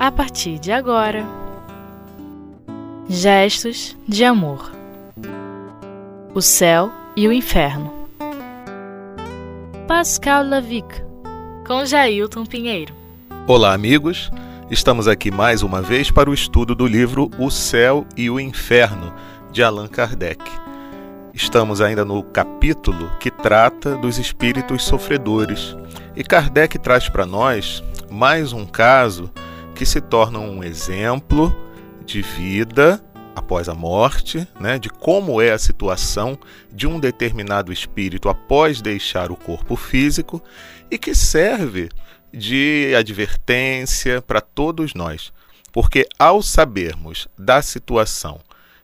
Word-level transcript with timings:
a 0.00 0.10
partir 0.10 0.58
de 0.58 0.72
agora. 0.72 1.26
Gestos 3.06 3.94
de 4.08 4.24
amor. 4.24 4.72
O 6.34 6.40
céu 6.40 6.90
e 7.14 7.28
o 7.28 7.32
inferno. 7.34 7.92
Pascal 9.86 10.42
Lavic, 10.42 11.04
com 11.66 11.84
Jailton 11.84 12.46
Pinheiro. 12.46 12.94
Olá, 13.46 13.74
amigos. 13.74 14.30
Estamos 14.70 15.06
aqui 15.06 15.30
mais 15.30 15.62
uma 15.62 15.82
vez 15.82 16.10
para 16.10 16.30
o 16.30 16.34
estudo 16.34 16.74
do 16.74 16.86
livro 16.86 17.30
O 17.38 17.50
Céu 17.50 18.06
e 18.16 18.30
o 18.30 18.40
Inferno, 18.40 19.12
de 19.52 19.62
Allan 19.62 19.86
Kardec. 19.86 20.42
Estamos 21.34 21.82
ainda 21.82 22.06
no 22.06 22.22
capítulo 22.22 23.10
que 23.20 23.30
trata 23.30 23.96
dos 23.96 24.16
espíritos 24.16 24.82
sofredores. 24.82 25.76
E 26.16 26.24
Kardec 26.24 26.78
traz 26.78 27.06
para 27.06 27.26
nós 27.26 27.84
mais 28.10 28.54
um 28.54 28.64
caso 28.64 29.30
que 29.80 29.86
se 29.86 30.02
torna 30.02 30.38
um 30.38 30.62
exemplo 30.62 31.56
de 32.04 32.20
vida 32.20 33.02
após 33.34 33.66
a 33.66 33.72
morte, 33.72 34.46
né, 34.60 34.78
de 34.78 34.90
como 34.90 35.40
é 35.40 35.52
a 35.52 35.58
situação 35.58 36.38
de 36.70 36.86
um 36.86 37.00
determinado 37.00 37.72
espírito 37.72 38.28
após 38.28 38.82
deixar 38.82 39.32
o 39.32 39.36
corpo 39.36 39.76
físico 39.76 40.44
e 40.90 40.98
que 40.98 41.14
serve 41.14 41.88
de 42.30 42.94
advertência 42.94 44.20
para 44.20 44.42
todos 44.42 44.92
nós. 44.92 45.32
Porque 45.72 46.06
ao 46.18 46.42
sabermos 46.42 47.26
da 47.38 47.62
situação 47.62 48.38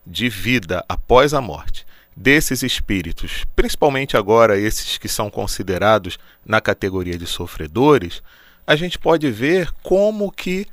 de 0.07 0.31
vida 0.31 0.83
após 0.89 1.35
a 1.35 1.43
morte 1.43 1.85
desses 2.17 2.63
espíritos, 2.63 3.45
principalmente 3.55 4.17
agora 4.17 4.59
esses 4.59 4.97
que 4.97 5.09
são 5.09 5.29
considerados 5.29 6.19
na 6.43 6.59
categoria 6.59 7.19
de 7.19 7.27
sofredores, 7.27 8.23
a 8.67 8.75
gente 8.75 8.99
pode 8.99 9.31
ver 9.31 9.71
como 9.83 10.33
que 10.33 10.67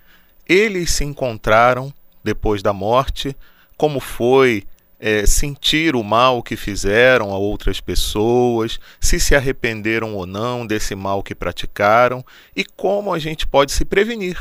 eles 0.48 0.92
se 0.92 1.04
encontraram 1.04 1.94
depois 2.24 2.62
da 2.62 2.74
morte, 2.74 3.36
como 3.78 4.00
foi 4.00 4.64
é, 5.00 5.26
sentir 5.26 5.96
o 5.96 6.04
mal 6.04 6.42
que 6.42 6.56
fizeram 6.56 7.32
a 7.32 7.38
outras 7.38 7.82
pessoas, 7.82 8.80
se 9.02 9.20
se 9.20 9.36
arrependeram 9.36 10.16
ou 10.16 10.26
não 10.26 10.66
desse 10.66 10.96
mal 10.96 11.22
que 11.22 11.36
praticaram 11.36 12.24
e 12.56 12.64
como 12.64 13.14
a 13.14 13.20
gente 13.20 13.46
pode 13.46 13.74
se 13.74 13.84
prevenir 13.84 14.38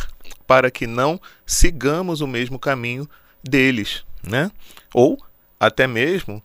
para 0.47 0.71
que 0.71 0.87
não 0.87 1.21
sigamos 1.45 2.21
o 2.21 2.29
mesmo 2.29 2.59
caminho 2.59 3.09
deles, 3.43 4.05
né? 4.23 4.53
Ou 4.95 5.19
até 5.59 5.87
mesmo 5.89 6.41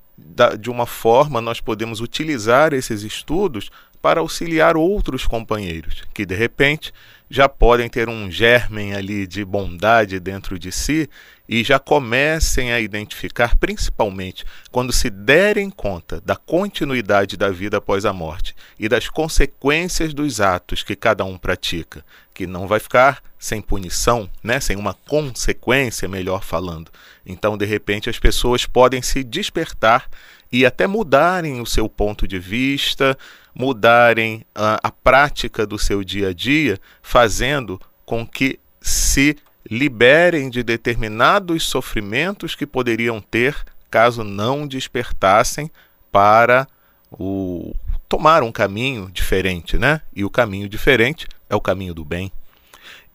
de 0.60 0.70
uma 0.72 0.88
forma 0.88 1.40
nós 1.40 1.62
podemos 1.62 2.02
utilizar 2.02 2.74
esses 2.74 3.04
estudos 3.04 3.70
para 4.02 4.20
auxiliar 4.20 4.78
outros 4.78 5.26
companheiros 5.26 6.04
que 6.14 6.26
de 6.26 6.36
repente 6.36 6.94
já 7.30 7.50
podem 7.50 7.90
ter 7.90 8.08
um 8.08 8.32
germen 8.32 8.94
ali 8.94 9.28
de 9.28 9.44
bondade 9.44 10.20
dentro 10.20 10.58
de 10.58 10.72
si 10.72 11.10
e 11.48 11.64
já 11.64 11.80
comecem 11.80 12.74
a 12.74 12.80
identificar, 12.80 13.56
principalmente 13.56 14.46
quando 14.72 14.92
se 14.92 15.10
derem 15.10 15.70
conta 15.70 16.22
da 16.22 16.36
continuidade 16.36 17.38
da 17.38 17.50
vida 17.50 17.78
após 17.78 18.06
a 18.06 18.14
morte 18.14 18.56
e 18.80 18.90
das 18.90 19.10
consequências 19.10 20.14
dos 20.14 20.42
atos 20.42 20.84
que 20.84 20.96
cada 20.96 21.24
um 21.24 21.38
pratica, 21.38 22.04
que 22.34 22.46
não 22.46 22.68
vai 22.68 22.80
ficar 22.80 23.22
sem 23.40 23.62
punição, 23.62 24.30
né, 24.44 24.60
sem 24.60 24.76
uma 24.76 24.94
consequência, 24.94 26.08
melhor 26.08 26.44
falando. 26.44 26.92
Então, 27.26 27.58
de 27.58 27.66
repente, 27.66 28.10
as 28.10 28.20
pessoas 28.20 28.66
podem 28.66 29.02
se 29.02 29.24
despertar 29.24 30.10
e 30.52 30.66
até 30.66 30.88
mudarem 30.88 31.62
o 31.62 31.66
seu 31.66 31.88
ponto 31.90 32.28
de 32.28 32.40
vista, 32.40 33.18
mudarem 33.58 34.46
a, 34.54 34.78
a 34.84 34.92
prática 34.92 35.66
do 35.66 35.80
seu 35.80 36.04
dia 36.04 36.30
a 36.30 36.34
dia, 36.34 36.80
fazendo 37.02 37.82
com 38.06 38.26
que 38.26 38.60
se 38.80 39.36
liberem 39.70 40.50
de 40.50 40.64
determinados 40.64 41.64
sofrimentos 41.64 42.56
que 42.56 42.68
poderiam 42.68 43.20
ter 43.20 43.58
caso 43.90 44.24
não 44.24 44.68
despertassem 44.68 45.72
para 46.12 46.68
o 47.12 47.74
tomar 48.08 48.44
um 48.44 48.52
caminho 48.52 49.10
diferente, 49.12 49.76
né? 49.78 50.02
E 50.16 50.24
o 50.24 50.30
caminho 50.30 50.70
diferente 50.70 51.28
é 51.50 51.56
o 51.56 51.62
caminho 51.62 51.94
do 51.94 52.06
bem. 52.06 52.32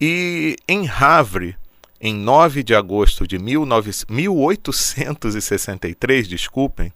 E 0.01 0.57
em 0.69 0.89
Havre, 0.89 1.57
em 2.01 2.15
9 2.15 2.65
de 2.65 2.75
agosto 2.75 3.27
de 3.27 3.39
19, 3.39 3.91
1863, 4.09 6.29
desculpem, 6.29 6.93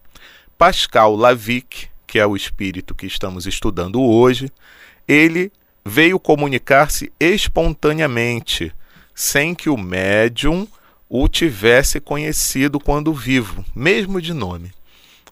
Pascal 0.58 1.14
Lavic, 1.14 1.88
que 2.16 2.20
é 2.20 2.26
o 2.26 2.34
espírito 2.34 2.94
que 2.94 3.04
estamos 3.04 3.46
estudando 3.46 4.00
hoje, 4.00 4.50
ele 5.06 5.52
veio 5.84 6.18
comunicar-se 6.18 7.12
espontaneamente 7.20 8.72
sem 9.14 9.54
que 9.54 9.68
o 9.68 9.76
médium 9.76 10.66
o 11.10 11.28
tivesse 11.28 12.00
conhecido 12.00 12.80
quando 12.80 13.12
vivo, 13.12 13.62
mesmo 13.74 14.18
de 14.18 14.32
nome. 14.32 14.72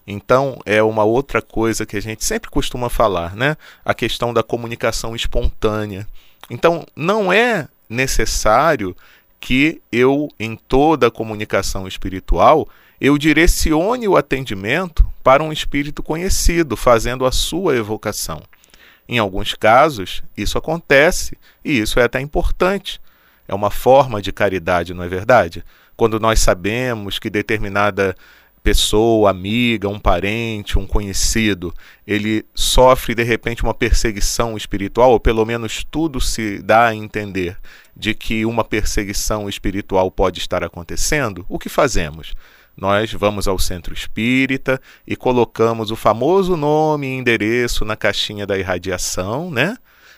Então, 0.05 0.59
é 0.63 0.83
uma 0.83 1.03
outra 1.03 1.41
coisa 1.41 1.87
que 1.87 1.97
a 1.97 1.99
gente 1.99 2.23
sempre 2.23 2.51
costuma 2.51 2.87
falar, 2.87 3.35
né? 3.35 3.57
A 3.83 3.95
questão 3.95 4.31
da 4.31 4.43
comunicação 4.43 5.15
espontânea. 5.15 6.07
Então, 6.51 6.85
não 6.95 7.33
é 7.33 7.67
necessário 7.89 8.95
que 9.39 9.81
eu, 9.91 10.29
em 10.39 10.55
toda 10.55 11.07
a 11.07 11.11
comunicação 11.11 11.87
espiritual, 11.87 12.69
eu 13.01 13.17
direcione 13.17 14.07
o 14.07 14.15
atendimento 14.15 15.14
para 15.25 15.43
um 15.43 15.51
espírito 15.51 16.03
conhecido, 16.03 16.77
fazendo 16.77 17.25
a 17.25 17.31
sua 17.31 17.75
evocação. 17.75 18.43
Em 19.09 19.17
alguns 19.17 19.55
casos, 19.55 20.21
isso 20.37 20.55
acontece 20.55 21.35
e 21.63 21.79
isso 21.79 21.99
é 21.99 22.03
até 22.03 22.21
importante, 22.21 23.01
é 23.47 23.55
uma 23.55 23.71
forma 23.71 24.21
de 24.21 24.31
caridade, 24.31 24.93
não 24.93 25.03
é 25.03 25.07
verdade? 25.07 25.65
Quando 25.97 26.19
nós 26.19 26.41
sabemos 26.41 27.17
que 27.17 27.27
determinada 27.27 28.15
pessoa, 28.61 29.31
amiga, 29.31 29.89
um 29.89 29.99
parente, 29.99 30.77
um 30.77 30.85
conhecido, 30.85 31.73
ele 32.05 32.45
sofre 32.53 33.15
de 33.15 33.23
repente 33.23 33.63
uma 33.63 33.73
perseguição 33.73 34.55
espiritual, 34.55 35.09
ou 35.09 35.19
pelo 35.19 35.43
menos 35.43 35.83
tudo 35.89 36.21
se 36.21 36.59
dá 36.59 36.89
a 36.89 36.95
entender 36.95 37.57
de 37.97 38.13
que 38.13 38.45
uma 38.45 38.63
perseguição 38.63 39.49
espiritual 39.49 40.11
pode 40.11 40.37
estar 40.37 40.63
acontecendo, 40.63 41.43
o 41.49 41.57
que 41.57 41.67
fazemos? 41.67 42.35
Nós 42.75 43.13
vamos 43.13 43.47
ao 43.47 43.57
centro 43.57 43.93
espírita 43.93 44.81
e 45.07 45.15
colocamos 45.15 45.91
o 45.91 45.95
famoso 45.95 46.57
nome 46.57 47.07
e 47.07 47.17
endereço 47.17 47.85
na 47.85 47.95
caixinha 47.95 48.45
da 48.45 48.57
irradiação, 48.57 49.49
né? 49.49 49.77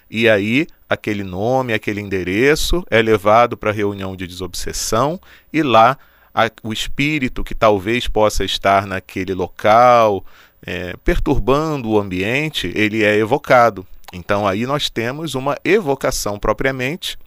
E 0.09 0.27
aí, 0.27 0.67
aquele 0.89 1.23
nome, 1.23 1.73
aquele 1.73 2.01
endereço 2.01 2.83
é 2.89 3.01
levado 3.01 3.57
para 3.57 3.69
a 3.69 3.73
reunião 3.73 4.15
de 4.15 4.25
desobsessão 4.25 5.19
e 5.51 5.61
lá 5.61 5.97
a, 6.33 6.49
o 6.63 6.71
espírito 6.71 7.43
que 7.43 7.53
talvez 7.53 8.07
possa 8.07 8.43
estar 8.43 8.87
naquele 8.87 9.33
local, 9.33 10.25
é, 10.65 10.95
perturbando 11.03 11.89
o 11.89 11.99
ambiente, 11.99 12.71
ele 12.73 13.03
é 13.03 13.15
evocado. 13.17 13.85
Então 14.13 14.47
aí 14.47 14.65
nós 14.65 14.89
temos 14.89 15.35
uma 15.35 15.57
evocação 15.63 16.39
propriamente, 16.39 17.17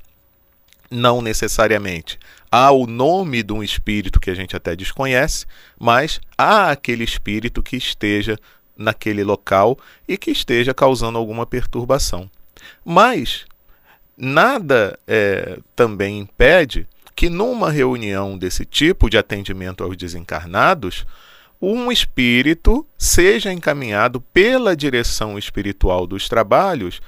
não 0.90 1.20
necessariamente 1.20 2.18
há 2.50 2.70
o 2.70 2.86
nome 2.86 3.42
de 3.42 3.52
um 3.52 3.62
espírito 3.62 4.18
que 4.18 4.30
a 4.30 4.34
gente 4.34 4.56
até 4.56 4.74
desconhece, 4.74 5.46
mas 5.78 6.20
há 6.36 6.70
aquele 6.70 7.04
espírito 7.04 7.62
que 7.62 7.76
esteja 7.76 8.36
naquele 8.76 9.22
local 9.22 9.78
e 10.08 10.16
que 10.16 10.30
esteja 10.30 10.74
causando 10.74 11.18
alguma 11.18 11.46
perturbação. 11.46 12.30
Mas 12.84 13.44
nada 14.16 14.98
é, 15.06 15.58
também 15.76 16.18
impede 16.18 16.86
que 17.14 17.28
numa 17.28 17.70
reunião 17.70 18.38
desse 18.38 18.64
tipo 18.64 19.10
de 19.10 19.18
atendimento 19.18 19.84
aos 19.84 19.96
desencarnados, 19.96 21.04
um 21.60 21.92
espírito 21.92 22.86
seja 22.96 23.52
encaminhado 23.52 24.20
pela 24.20 24.74
direção 24.74 25.38
espiritual 25.38 26.06
dos 26.06 26.28
trabalhos 26.28 27.02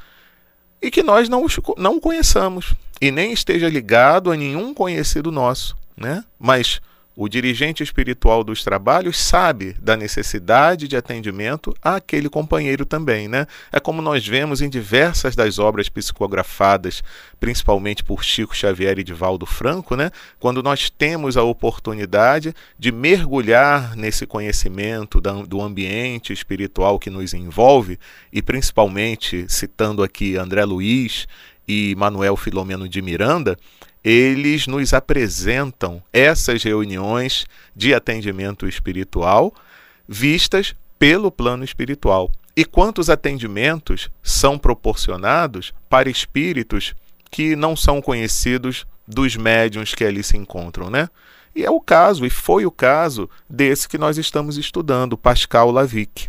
e 0.83 0.91
que 0.91 1.03
nós 1.03 1.29
não, 1.29 1.47
não 1.79 1.99
conheçamos 1.99 2.75
e 3.03 3.11
nem 3.11 3.33
esteja 3.33 3.69
ligado 3.69 4.31
a 4.31 4.37
nenhum 4.37 4.73
conhecido 4.73 5.33
nosso, 5.33 5.77
né? 5.97 6.23
Mas 6.39 6.81
o 7.17 7.29
dirigente 7.29 7.83
espiritual 7.83 8.45
dos 8.45 8.63
trabalhos 8.63 9.19
sabe 9.19 9.75
da 9.81 9.97
necessidade 9.97 10.87
de 10.87 10.97
atendimento 10.97 11.75
àquele 11.83 12.29
companheiro 12.29 12.87
também, 12.87 13.27
né? 13.27 13.49
É 13.73 13.81
como 13.81 14.01
nós 14.01 14.25
vemos 14.25 14.63
em 14.63 14.71
diversas 14.71 15.35
das 15.35 15.59
obras 15.59 15.89
psicografadas, 15.89 17.03
principalmente 17.41 18.05
por 18.05 18.23
Chico 18.23 18.57
Xavier 18.57 18.97
e 19.01 19.05
Divaldo 19.05 19.47
Franco, 19.47 19.97
né? 19.97 20.13
Quando 20.39 20.63
nós 20.63 20.89
temos 20.89 21.37
a 21.37 21.43
oportunidade 21.43 22.55
de 22.79 22.93
mergulhar 22.93 23.97
nesse 23.97 24.27
conhecimento 24.27 25.21
do 25.21 25.61
ambiente 25.61 26.33
espiritual 26.33 27.01
que 27.01 27.11
nos 27.11 27.35
envolve, 27.35 27.99
e 28.33 28.41
principalmente 28.41 29.45
citando 29.49 30.05
aqui 30.05 30.37
André 30.37 30.65
Luiz 30.65 31.27
e 31.67 31.95
Manuel 31.97 32.37
Filomeno 32.37 32.89
de 32.89 33.01
Miranda, 33.01 33.59
eles 34.03 34.67
nos 34.67 34.93
apresentam 34.93 36.03
essas 36.13 36.63
reuniões 36.63 37.47
de 37.75 37.95
atendimento 37.95 38.67
espiritual 38.67 39.55
vistas 40.09 40.75
pelo 40.99 41.31
plano 41.31 41.65
espiritual. 41.65 42.31
E 42.57 42.65
quantos 42.65 43.09
atendimentos 43.09 44.11
são 44.23 44.59
proporcionados 44.59 45.73
para 45.89 46.11
espíritos 46.11 46.95
que 47.31 47.57
não 47.57 47.75
são 47.75 48.03
conhecidos 48.03 48.87
dos 49.09 49.37
médiums 49.37 49.95
que 49.95 50.05
ali 50.05 50.23
se 50.23 50.37
encontram, 50.37 50.91
né? 50.91 51.09
E 51.55 51.65
é 51.65 51.71
o 51.71 51.81
caso, 51.81 52.25
e 52.25 52.31
foi 52.31 52.65
o 52.67 52.71
caso 52.71 53.29
desse 53.49 53.89
que 53.89 53.99
nós 53.99 54.17
estamos 54.19 54.57
estudando, 54.57 55.19
Pascal 55.19 55.71
Lavic. 55.71 56.29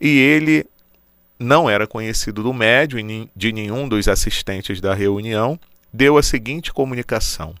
E 0.00 0.18
ele 0.18 0.66
não 1.42 1.68
era 1.68 1.86
conhecido 1.86 2.42
do 2.42 2.52
médium 2.52 3.10
e 3.10 3.30
de 3.34 3.52
nenhum 3.52 3.88
dos 3.88 4.08
assistentes 4.08 4.80
da 4.80 4.94
reunião, 4.94 5.58
deu 5.92 6.16
a 6.16 6.22
seguinte 6.22 6.72
comunicação: 6.72 7.54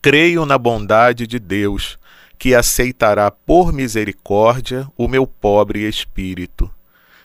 Creio 0.00 0.44
na 0.44 0.58
bondade 0.58 1.26
de 1.26 1.38
Deus, 1.38 1.98
que 2.38 2.54
aceitará 2.54 3.30
por 3.30 3.72
misericórdia 3.72 4.86
o 4.96 5.08
meu 5.08 5.26
pobre 5.26 5.88
espírito. 5.88 6.70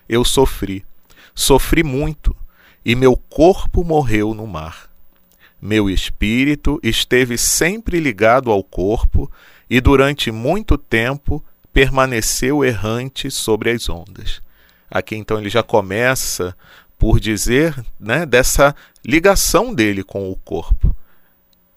Eu 0.07 0.23
sofri, 0.23 0.85
sofri 1.35 1.83
muito, 1.83 2.35
e 2.83 2.95
meu 2.95 3.15
corpo 3.15 3.83
morreu 3.83 4.33
no 4.33 4.47
mar. 4.47 4.89
Meu 5.61 5.89
espírito 5.89 6.79
esteve 6.81 7.37
sempre 7.37 7.99
ligado 7.99 8.49
ao 8.49 8.63
corpo 8.63 9.29
e 9.69 9.81
durante 9.81 10.31
muito 10.31 10.77
tempo 10.77 11.43
permaneceu 11.73 12.63
errante 12.63 13.29
sobre 13.29 13.71
as 13.71 13.89
ondas. 13.89 14.41
Aqui 14.89 15.15
então 15.15 15.39
ele 15.39 15.49
já 15.49 15.63
começa 15.63 16.55
por 16.97 17.19
dizer 17.19 17.73
né, 17.99 18.25
dessa 18.25 18.75
ligação 19.05 19.73
dele 19.73 20.03
com 20.03 20.29
o 20.29 20.35
corpo. 20.35 20.95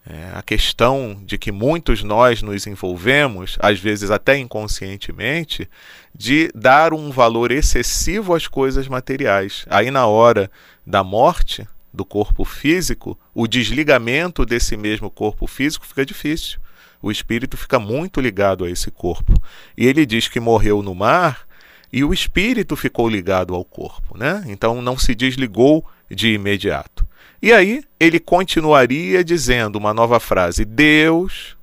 É, 0.05 0.32
a 0.35 0.43
questão 0.43 1.23
de 1.25 1.38
que 1.38 1.53
muitos 1.53 2.03
nós 2.03 2.43
nos 2.43 2.67
envolvemos, 2.67 3.56
às 3.61 3.79
vezes 3.79 4.11
até 4.11 4.37
inconscientemente, 4.37 5.69
de 6.12 6.50
dar 6.53 6.93
um 6.93 7.12
valor 7.12 7.53
excessivo 7.53 8.35
às 8.35 8.49
coisas 8.49 8.88
materiais. 8.88 9.65
Aí, 9.70 9.93
na 9.93 10.06
hora 10.06 10.50
da 10.85 11.05
morte 11.05 11.69
do 11.94 12.05
corpo 12.05 12.44
físico, 12.44 13.17
o 13.32 13.47
desligamento 13.47 14.44
desse 14.44 14.76
mesmo 14.76 15.08
corpo 15.08 15.47
físico 15.47 15.87
fica 15.87 16.05
difícil. 16.05 16.58
O 17.00 17.11
espírito 17.11 17.56
fica 17.56 17.79
muito 17.79 18.20
ligado 18.20 18.65
a 18.65 18.70
esse 18.70 18.91
corpo. 18.91 19.32
E 19.76 19.87
ele 19.87 20.05
diz 20.05 20.26
que 20.26 20.41
morreu 20.41 20.82
no 20.82 20.97
mar 20.97 21.47
e 21.93 22.03
o 22.03 22.12
espírito 22.12 22.75
ficou 22.75 23.09
ligado 23.09 23.55
ao 23.55 23.65
corpo, 23.65 24.17
né? 24.17 24.43
Então 24.47 24.81
não 24.81 24.97
se 24.97 25.15
desligou 25.15 25.85
de 26.11 26.33
imediato. 26.33 27.06
E 27.41 27.53
aí 27.53 27.85
ele 28.00 28.19
continuaria 28.19 29.23
dizendo 29.23 29.77
uma 29.77 29.93
nova 29.93 30.19
frase: 30.19 30.65
Deus. 30.65 31.56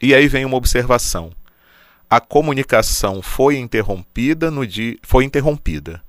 E 0.00 0.14
aí 0.14 0.28
vem 0.28 0.44
uma 0.44 0.56
observação. 0.56 1.32
A 2.08 2.20
comunicação 2.20 3.22
foi 3.22 3.56
interrompida 3.56 4.50
no 4.50 4.66
dia, 4.66 4.96
foi 5.02 5.24
interrompida. 5.24 6.02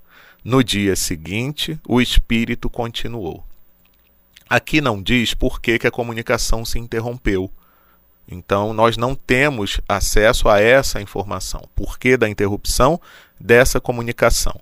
No 0.44 0.62
dia 0.64 0.96
seguinte, 0.96 1.80
o 1.88 2.02
espírito 2.02 2.70
continuou. 2.70 3.46
Aqui 4.50 4.82
não 4.82 5.02
diz 5.02 5.34
por 5.34 5.62
que, 5.62 5.80
que 5.80 5.88
a 5.88 5.92
comunicação 5.92 6.66
se 6.66 6.78
interrompeu. 6.78 7.50
Então, 8.28 8.74
nós 8.74 8.98
não 8.98 9.16
temos 9.16 9.80
acesso 9.88 10.50
a 10.50 10.60
essa 10.60 11.02
informação. 11.02 11.62
Por 11.76 11.98
que 11.98 12.18
da 12.18 12.28
interrupção 12.28 13.00
dessa 13.44 13.82
comunicação? 13.82 14.60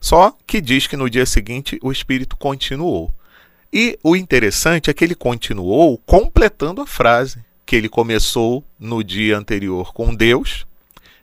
Só 0.00 0.36
que 0.46 0.60
diz 0.60 0.86
que 0.86 0.96
no 0.96 1.10
dia 1.10 1.26
seguinte 1.26 1.78
o 1.82 1.90
espírito 1.90 2.36
continuou. 2.36 3.12
E 3.72 3.98
o 4.02 4.14
interessante 4.14 4.90
é 4.90 4.94
que 4.94 5.04
ele 5.04 5.14
continuou 5.14 5.98
completando 5.98 6.80
a 6.80 6.86
frase 6.86 7.44
que 7.64 7.74
ele 7.74 7.88
começou 7.88 8.64
no 8.78 9.02
dia 9.02 9.38
anterior 9.38 9.92
com 9.94 10.14
Deus, 10.14 10.66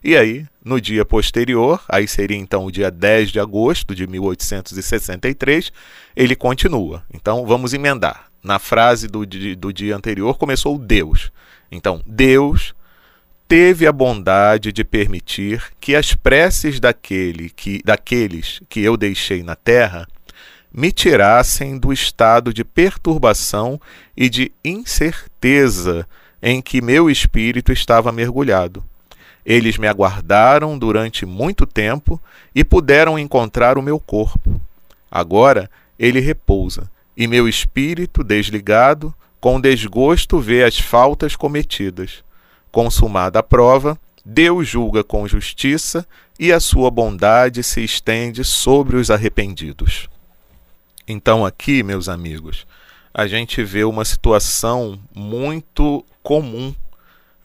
e 0.03 0.15
aí, 0.15 0.45
no 0.63 0.79
dia 0.79 1.03
posterior, 1.03 1.83
aí 1.89 2.07
seria 2.07 2.37
então 2.37 2.65
o 2.65 2.71
dia 2.71 2.89
10 2.89 3.31
de 3.31 3.39
agosto 3.39 3.93
de 3.93 4.07
1863, 4.07 5.73
ele 6.15 6.35
continua. 6.35 7.03
Então 7.13 7.45
vamos 7.45 7.73
emendar. 7.73 8.27
Na 8.41 8.57
frase 8.57 9.07
do, 9.09 9.25
do 9.25 9.73
dia 9.73 9.97
anterior 9.97 10.37
começou 10.37 10.77
Deus. 10.77 11.31
Então, 11.69 12.01
Deus 12.05 12.73
teve 13.49 13.87
a 13.87 13.91
bondade 13.91 14.71
de 14.71 14.83
permitir 14.83 15.63
que 15.81 15.95
as 15.95 16.13
preces 16.13 16.79
daquele 16.79 17.49
que, 17.49 17.81
daqueles 17.83 18.61
que 18.69 18.79
eu 18.79 18.95
deixei 18.95 19.41
na 19.41 19.55
terra 19.55 20.07
me 20.71 20.91
tirassem 20.91 21.79
do 21.79 21.91
estado 21.91 22.53
de 22.53 22.63
perturbação 22.63 23.81
e 24.15 24.29
de 24.29 24.51
incerteza 24.63 26.07
em 26.39 26.61
que 26.61 26.79
meu 26.79 27.09
espírito 27.09 27.71
estava 27.71 28.11
mergulhado. 28.11 28.83
Eles 29.43 29.79
me 29.79 29.87
aguardaram 29.87 30.77
durante 30.77 31.25
muito 31.25 31.65
tempo 31.65 32.21
e 32.53 32.63
puderam 32.63 33.17
encontrar 33.17 33.79
o 33.79 33.81
meu 33.81 33.99
corpo. 33.99 34.61
Agora 35.09 35.71
ele 35.97 36.19
repousa, 36.19 36.87
e 37.17 37.25
meu 37.25 37.47
espírito, 37.47 38.23
desligado, 38.23 39.11
com 39.41 39.59
desgosto 39.59 40.39
vê 40.39 40.63
as 40.63 40.77
faltas 40.77 41.35
cometidas. 41.35 42.23
Consumada 42.71 43.39
a 43.39 43.43
prova, 43.43 43.99
Deus 44.23 44.67
julga 44.67 45.03
com 45.03 45.27
justiça 45.27 46.05
e 46.39 46.53
a 46.53 46.59
sua 46.59 46.91
bondade 46.91 47.63
se 47.63 47.83
estende 47.83 48.43
sobre 48.43 48.97
os 48.97 49.09
arrependidos. 49.09 50.07
Então, 51.07 51.45
aqui, 51.45 51.81
meus 51.81 52.07
amigos, 52.07 52.67
a 53.13 53.25
gente 53.25 53.63
vê 53.63 53.83
uma 53.83 54.05
situação 54.05 54.99
muito 55.13 56.05
comum, 56.21 56.73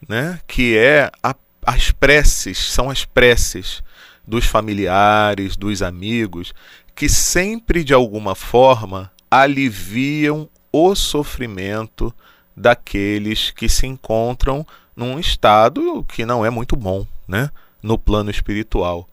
né? 0.07 0.39
que 0.47 0.77
é 0.77 1.09
a, 1.23 1.35
as 1.65 1.89
preces, 1.89 2.57
são 2.57 2.89
as 2.89 3.05
preces 3.05 3.81
dos 4.27 4.45
familiares, 4.45 5.57
dos 5.57 5.81
amigos, 5.81 6.53
que 6.95 7.09
sempre 7.09 7.83
de 7.83 7.93
alguma 7.93 8.35
forma 8.35 9.11
aliviam 9.29 10.47
o 10.71 10.95
sofrimento 10.95 12.13
daqueles 12.55 13.51
que 13.51 13.67
se 13.67 13.85
encontram 13.87 14.65
num 14.95 15.19
estado 15.19 16.05
que 16.07 16.25
não 16.25 16.45
é 16.45 16.49
muito 16.49 16.75
bom, 16.75 17.05
né, 17.27 17.49
no 17.81 17.97
plano 17.97 18.29
espiritual. 18.29 19.07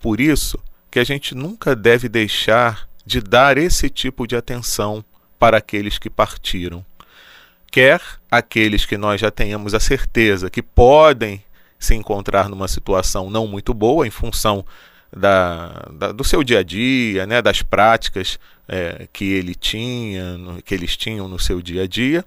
Por 0.00 0.20
isso 0.20 0.58
que 0.90 0.98
a 0.98 1.04
gente 1.04 1.34
nunca 1.34 1.76
deve 1.76 2.08
deixar 2.08 2.88
de 3.04 3.20
dar 3.20 3.56
esse 3.56 3.88
tipo 3.88 4.26
de 4.26 4.36
atenção 4.36 5.04
para 5.38 5.58
aqueles 5.58 5.98
que 5.98 6.10
partiram. 6.10 6.84
Quer 7.70 8.00
aqueles 8.30 8.84
que 8.84 8.96
nós 8.96 9.20
já 9.20 9.30
tenhamos 9.30 9.74
a 9.74 9.80
certeza 9.80 10.50
que 10.50 10.62
podem 10.62 11.42
se 11.78 11.94
encontrar 11.94 12.48
numa 12.48 12.66
situação 12.66 13.30
não 13.30 13.46
muito 13.46 13.72
boa 13.72 14.06
em 14.06 14.10
função 14.10 14.64
da, 15.14 15.86
da, 15.92 16.12
do 16.12 16.24
seu 16.24 16.42
dia 16.42 16.58
a 16.58 16.62
dia, 16.62 17.26
né, 17.26 17.40
das 17.40 17.62
práticas 17.62 18.38
é, 18.66 19.06
que 19.12 19.24
ele 19.24 19.54
tinha, 19.54 20.36
no, 20.36 20.62
que 20.62 20.74
eles 20.74 20.96
tinham 20.96 21.28
no 21.28 21.38
seu 21.38 21.62
dia 21.62 21.84
a 21.84 21.86
dia, 21.86 22.24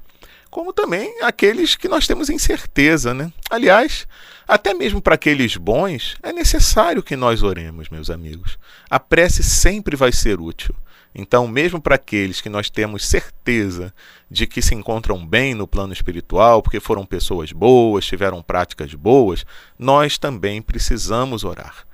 como 0.51 0.73
também 0.73 1.23
aqueles 1.23 1.75
que 1.75 1.87
nós 1.87 2.05
temos 2.05 2.29
incerteza, 2.29 3.13
né? 3.13 3.31
Aliás, 3.49 4.05
até 4.45 4.73
mesmo 4.73 5.01
para 5.01 5.15
aqueles 5.15 5.55
bons, 5.55 6.17
é 6.21 6.33
necessário 6.33 7.01
que 7.01 7.15
nós 7.15 7.41
oremos, 7.41 7.89
meus 7.89 8.09
amigos. 8.09 8.59
A 8.89 8.99
prece 8.99 9.41
sempre 9.43 9.95
vai 9.95 10.11
ser 10.11 10.41
útil. 10.41 10.75
Então, 11.15 11.47
mesmo 11.47 11.81
para 11.81 11.95
aqueles 11.95 12.41
que 12.41 12.49
nós 12.49 12.69
temos 12.69 13.07
certeza 13.07 13.93
de 14.29 14.45
que 14.45 14.61
se 14.61 14.75
encontram 14.75 15.25
bem 15.25 15.53
no 15.53 15.65
plano 15.65 15.93
espiritual, 15.93 16.61
porque 16.61 16.81
foram 16.81 17.05
pessoas 17.05 17.53
boas, 17.53 18.05
tiveram 18.05 18.41
práticas 18.41 18.93
boas, 18.93 19.45
nós 19.79 20.17
também 20.17 20.61
precisamos 20.61 21.45
orar. 21.45 21.87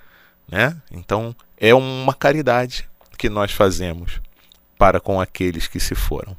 Né? 0.52 0.76
Então, 0.92 1.36
é 1.58 1.76
uma 1.76 2.14
caridade 2.14 2.90
que 3.20 3.30
nós 3.30 3.52
fazemos 3.52 4.20
para 4.80 5.00
com 5.00 5.22
aqueles 5.22 5.68
que 5.68 5.80
se 5.80 5.94
foram. 5.94 6.36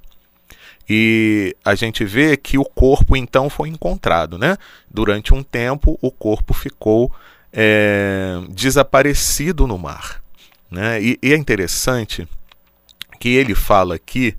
E 0.89 1.55
a 1.65 1.75
gente 1.75 2.05
vê 2.05 2.37
que 2.37 2.57
o 2.57 2.65
corpo 2.65 3.17
então 3.17 3.51
foi 3.51 3.69
encontrado. 3.69 4.39
Né? 4.39 4.57
Durante 4.91 5.35
um 5.35 5.43
tempo, 5.43 5.99
o 6.01 6.11
corpo 6.11 6.55
ficou 6.55 7.13
é, 7.53 8.41
desaparecido 8.49 9.67
no 9.67 9.77
mar. 9.77 10.23
Né? 10.71 11.03
E, 11.03 11.19
e 11.23 11.33
é 11.33 11.37
interessante 11.37 12.27
que 13.21 13.29
ele 13.29 13.55
fala 13.55 13.97
aqui 13.97 14.37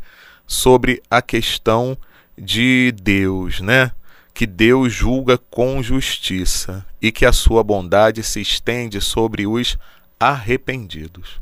sobre 0.48 1.02
a 1.10 1.22
questão 1.22 1.96
de 2.38 2.94
Deus, 3.02 3.60
né? 3.60 3.92
Que 4.34 4.48
Deus 4.48 4.94
julga 4.94 5.38
com 5.38 5.84
justiça 5.84 6.86
e 7.02 7.12
que 7.12 7.26
a 7.26 7.34
sua 7.34 7.62
bondade 7.62 8.24
se 8.24 8.40
estende 8.40 9.02
sobre 9.02 9.46
os 9.46 9.78
arrependidos. 10.20 11.42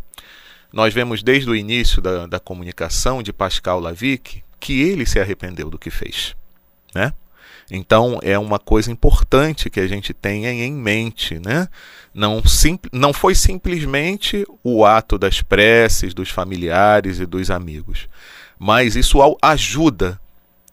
Nós 0.73 0.93
vemos 0.93 1.21
desde 1.21 1.49
o 1.49 1.55
início 1.55 2.01
da, 2.01 2.25
da 2.25 2.39
comunicação 2.39 3.21
de 3.21 3.31
Pascal 3.31 3.79
Lavic 3.79 4.41
que 4.59 4.81
ele 4.81 5.05
se 5.05 5.19
arrependeu 5.19 5.69
do 5.69 5.79
que 5.79 5.89
fez, 5.89 6.35
né? 6.93 7.13
Então 7.69 8.19
é 8.23 8.39
uma 8.39 8.59
coisa 8.59 8.91
importante 8.91 9.69
que 9.69 9.79
a 9.79 9.87
gente 9.87 10.13
tenha 10.13 10.51
em 10.51 10.71
mente, 10.71 11.39
né? 11.39 11.67
Não, 12.13 12.41
sim, 12.45 12.79
não 12.93 13.11
foi 13.11 13.35
simplesmente 13.35 14.45
o 14.63 14.85
ato 14.85 15.17
das 15.17 15.41
preces 15.41 16.13
dos 16.13 16.29
familiares 16.29 17.19
e 17.19 17.25
dos 17.25 17.51
amigos, 17.51 18.07
mas 18.57 18.95
isso 18.95 19.19
ajuda, 19.41 20.19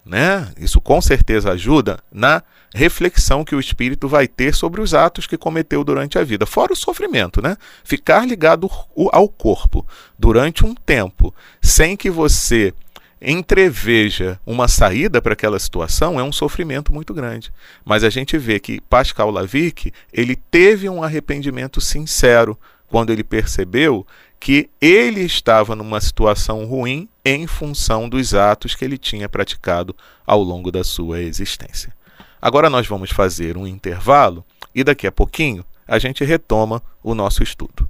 né? 0.06 0.52
Isso 0.56 0.80
com 0.80 1.00
certeza 1.00 1.50
ajuda 1.50 1.98
na 2.12 2.42
reflexão 2.72 3.44
que 3.44 3.54
o 3.54 3.60
espírito 3.60 4.08
vai 4.08 4.26
ter 4.26 4.54
sobre 4.54 4.80
os 4.80 4.94
atos 4.94 5.26
que 5.26 5.38
cometeu 5.38 5.84
durante 5.84 6.18
a 6.18 6.24
vida, 6.24 6.46
fora 6.46 6.72
o 6.72 6.76
sofrimento, 6.76 7.42
né? 7.42 7.56
Ficar 7.82 8.26
ligado 8.26 8.70
ao 9.12 9.28
corpo 9.28 9.86
durante 10.18 10.64
um 10.64 10.74
tempo, 10.74 11.34
sem 11.60 11.96
que 11.96 12.10
você 12.10 12.72
entreveja 13.20 14.38
uma 14.44 14.68
saída 14.68 15.20
para 15.20 15.32
aquela 15.32 15.58
situação 15.58 16.18
é 16.18 16.22
um 16.22 16.32
sofrimento 16.32 16.92
muito 16.92 17.14
grande. 17.14 17.52
Mas 17.84 18.04
a 18.04 18.10
gente 18.10 18.36
vê 18.36 18.60
que 18.60 18.80
Pascal 18.82 19.30
Lavic, 19.30 19.92
ele 20.12 20.36
teve 20.36 20.88
um 20.88 21.02
arrependimento 21.02 21.80
sincero 21.80 22.58
quando 22.86 23.10
ele 23.10 23.24
percebeu 23.24 24.06
que 24.38 24.68
ele 24.80 25.20
estava 25.20 25.74
numa 25.74 26.00
situação 26.00 26.66
ruim 26.66 27.08
em 27.24 27.46
função 27.46 28.08
dos 28.08 28.34
atos 28.34 28.74
que 28.74 28.84
ele 28.84 28.98
tinha 28.98 29.28
praticado 29.28 29.96
ao 30.26 30.42
longo 30.42 30.70
da 30.70 30.84
sua 30.84 31.20
existência. 31.22 31.94
Agora 32.40 32.68
nós 32.68 32.86
vamos 32.86 33.10
fazer 33.10 33.56
um 33.56 33.66
intervalo 33.66 34.44
e 34.74 34.84
daqui 34.84 35.06
a 35.06 35.12
pouquinho 35.12 35.64
a 35.88 35.98
gente 35.98 36.24
retoma 36.24 36.82
o 37.02 37.14
nosso 37.14 37.42
estudo. 37.42 37.88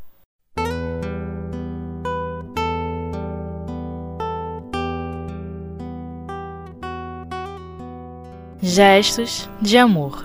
Gestos 8.66 9.46
de 9.60 9.76
amor. 9.76 10.24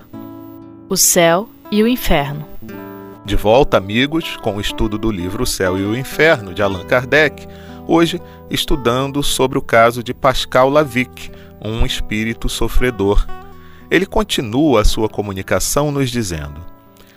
O 0.88 0.96
céu 0.96 1.50
e 1.70 1.84
o 1.84 1.88
inferno. 1.90 2.48
De 3.26 3.36
volta, 3.36 3.76
amigos, 3.76 4.38
com 4.38 4.56
o 4.56 4.62
estudo 4.62 4.98
do 4.98 5.12
livro 5.12 5.44
O 5.44 5.46
Céu 5.46 5.78
e 5.78 5.84
o 5.84 5.94
Inferno 5.94 6.54
de 6.54 6.62
Allan 6.62 6.86
Kardec, 6.86 7.46
hoje 7.86 8.22
estudando 8.50 9.22
sobre 9.22 9.58
o 9.58 9.62
caso 9.62 10.02
de 10.02 10.14
Pascal 10.14 10.70
Lavic, 10.70 11.30
um 11.62 11.86
espírito 11.86 12.48
sofredor. 12.48 13.28
Ele 13.92 14.06
continua 14.06 14.84
a 14.84 14.86
sua 14.86 15.10
comunicação 15.10 15.92
nos 15.92 16.10
dizendo: 16.10 16.66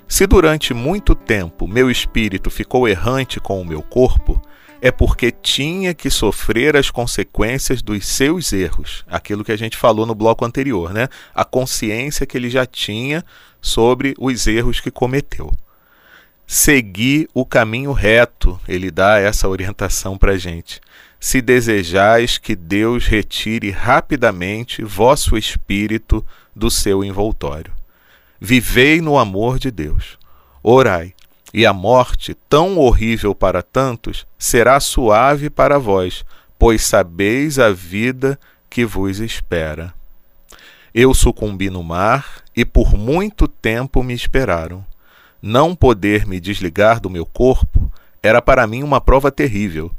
Se 0.09 0.27
durante 0.27 0.75
muito 0.75 1.15
tempo 1.15 1.69
meu 1.69 1.89
espírito 1.89 2.51
ficou 2.51 2.89
errante 2.89 3.39
com 3.39 3.61
o 3.61 3.65
meu 3.65 3.81
corpo, 3.81 4.43
é 4.85 4.91
porque 4.91 5.31
tinha 5.31 5.95
que 5.95 6.11
sofrer 6.11 6.77
as 6.77 6.91
consequências 6.91 7.81
dos 7.81 8.05
seus 8.05 8.53
erros. 8.53 9.05
Aquilo 9.07 9.45
que 9.45 9.53
a 9.53 9.57
gente 9.57 9.77
falou 9.77 10.05
no 10.05 10.13
bloco 10.13 10.45
anterior, 10.45 10.93
né? 10.93 11.09
A 11.33 11.45
consciência 11.45 12.27
que 12.27 12.37
ele 12.37 12.51
já 12.51 12.67
tinha 12.67 13.25
sobre 13.61 14.13
os 14.19 14.49
erros 14.49 14.81
que 14.81 14.91
cometeu. 14.91 15.53
Segui 16.45 17.29
o 17.33 17.47
caminho 17.47 17.93
reto, 17.93 18.61
ele 18.67 18.91
dá 18.91 19.21
essa 19.21 19.49
orientação 19.49 20.19
para 20.19 20.33
a 20.33 20.37
gente. 20.37 20.81
Se 21.21 21.41
desejais 21.41 22.37
que 22.37 22.57
Deus 22.57 23.07
retire 23.07 23.71
rapidamente 23.71 24.83
vosso 24.83 25.39
espírito 25.39 26.27
do 26.57 26.69
seu 26.73 27.05
envoltório. 27.05 27.73
Vivei 28.41 29.01
no 29.01 29.17
amor 29.17 29.61
de 29.61 29.71
Deus. 29.71 30.19
Orai 30.61 31.15
e 31.53 31.67
a 31.67 31.73
morte, 31.73 32.35
tão 32.49 32.79
horrível 32.79 33.35
para 33.35 33.63
tantos, 33.63 34.27
será 34.39 34.81
suave 34.81 35.51
para 35.51 35.79
vós, 35.79 36.25
pois 36.59 36.83
sabeis 36.83 37.59
a 37.59 37.71
vida 37.71 38.39
que 38.71 38.85
vos 38.85 39.21
espera. 39.21 39.93
Eu 40.95 41.13
sucumbi 41.13 41.69
no 41.69 41.83
mar, 41.83 42.43
e 42.55 42.65
por 42.65 42.95
muito 42.95 43.49
tempo 43.49 44.03
me 44.03 44.15
esperaram. 44.15 44.85
Não 45.41 45.75
poder 45.75 46.27
me 46.27 46.39
desligar 46.39 47.01
do 47.01 47.11
meu 47.11 47.27
corpo 47.27 47.91
era 48.23 48.41
para 48.41 48.67
mim 48.67 48.83
uma 48.83 49.01
prova 49.01 49.31
terrível. 49.33 49.91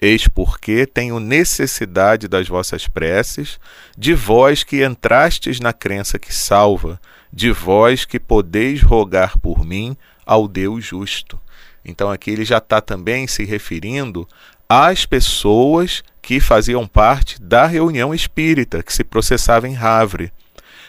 Eis 0.00 0.28
porque 0.28 0.86
tenho 0.86 1.20
necessidade 1.20 2.28
das 2.28 2.48
vossas 2.48 2.86
preces, 2.86 3.58
de 3.96 4.14
vós 4.14 4.62
que 4.62 4.84
entrastes 4.84 5.60
na 5.60 5.72
crença 5.72 6.18
que 6.18 6.34
salva, 6.34 7.00
de 7.32 7.50
vós 7.50 8.04
que 8.04 8.18
podeis 8.18 8.82
rogar 8.82 9.38
por 9.38 9.64
mim 9.64 9.96
ao 10.28 10.46
Deus 10.46 10.84
justo. 10.84 11.40
Então 11.82 12.10
aqui 12.10 12.30
ele 12.30 12.44
já 12.44 12.58
está 12.58 12.82
também 12.82 13.26
se 13.26 13.44
referindo 13.44 14.28
às 14.68 15.06
pessoas 15.06 16.02
que 16.20 16.38
faziam 16.38 16.86
parte 16.86 17.40
da 17.40 17.66
reunião 17.66 18.14
espírita, 18.14 18.82
que 18.82 18.92
se 18.92 19.02
processava 19.02 19.66
em 19.66 19.74
Havre. 19.74 20.30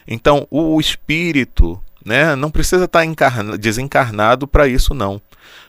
Então 0.06 0.46
o 0.52 0.78
espírito 0.78 1.82
né, 2.06 2.36
não 2.36 2.52
precisa 2.52 2.86
tá 2.86 3.06
estar 3.06 3.58
desencarnado 3.58 4.46
para 4.46 4.68
isso, 4.68 4.94
não. 4.94 5.22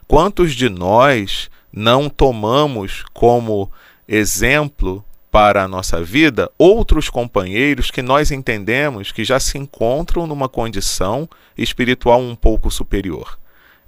Quantos 0.09 0.55
de 0.55 0.69
nós 0.69 1.49
não 1.73 2.09
tomamos 2.09 3.05
como 3.15 3.71
exemplo 4.09 5.05
para 5.31 5.63
a 5.63 5.69
nossa 5.69 6.03
vida 6.03 6.51
outros 6.59 7.09
companheiros 7.09 7.93
que 7.93 8.03
nós 8.03 8.33
entendemos 8.33 9.13
que 9.13 9.23
já 9.23 9.39
se 9.39 9.57
encontram 9.57 10.27
numa 10.27 10.49
condição 10.49 11.29
espiritual 11.57 12.21
um 12.21 12.35
pouco 12.35 12.69
superior? 12.69 13.40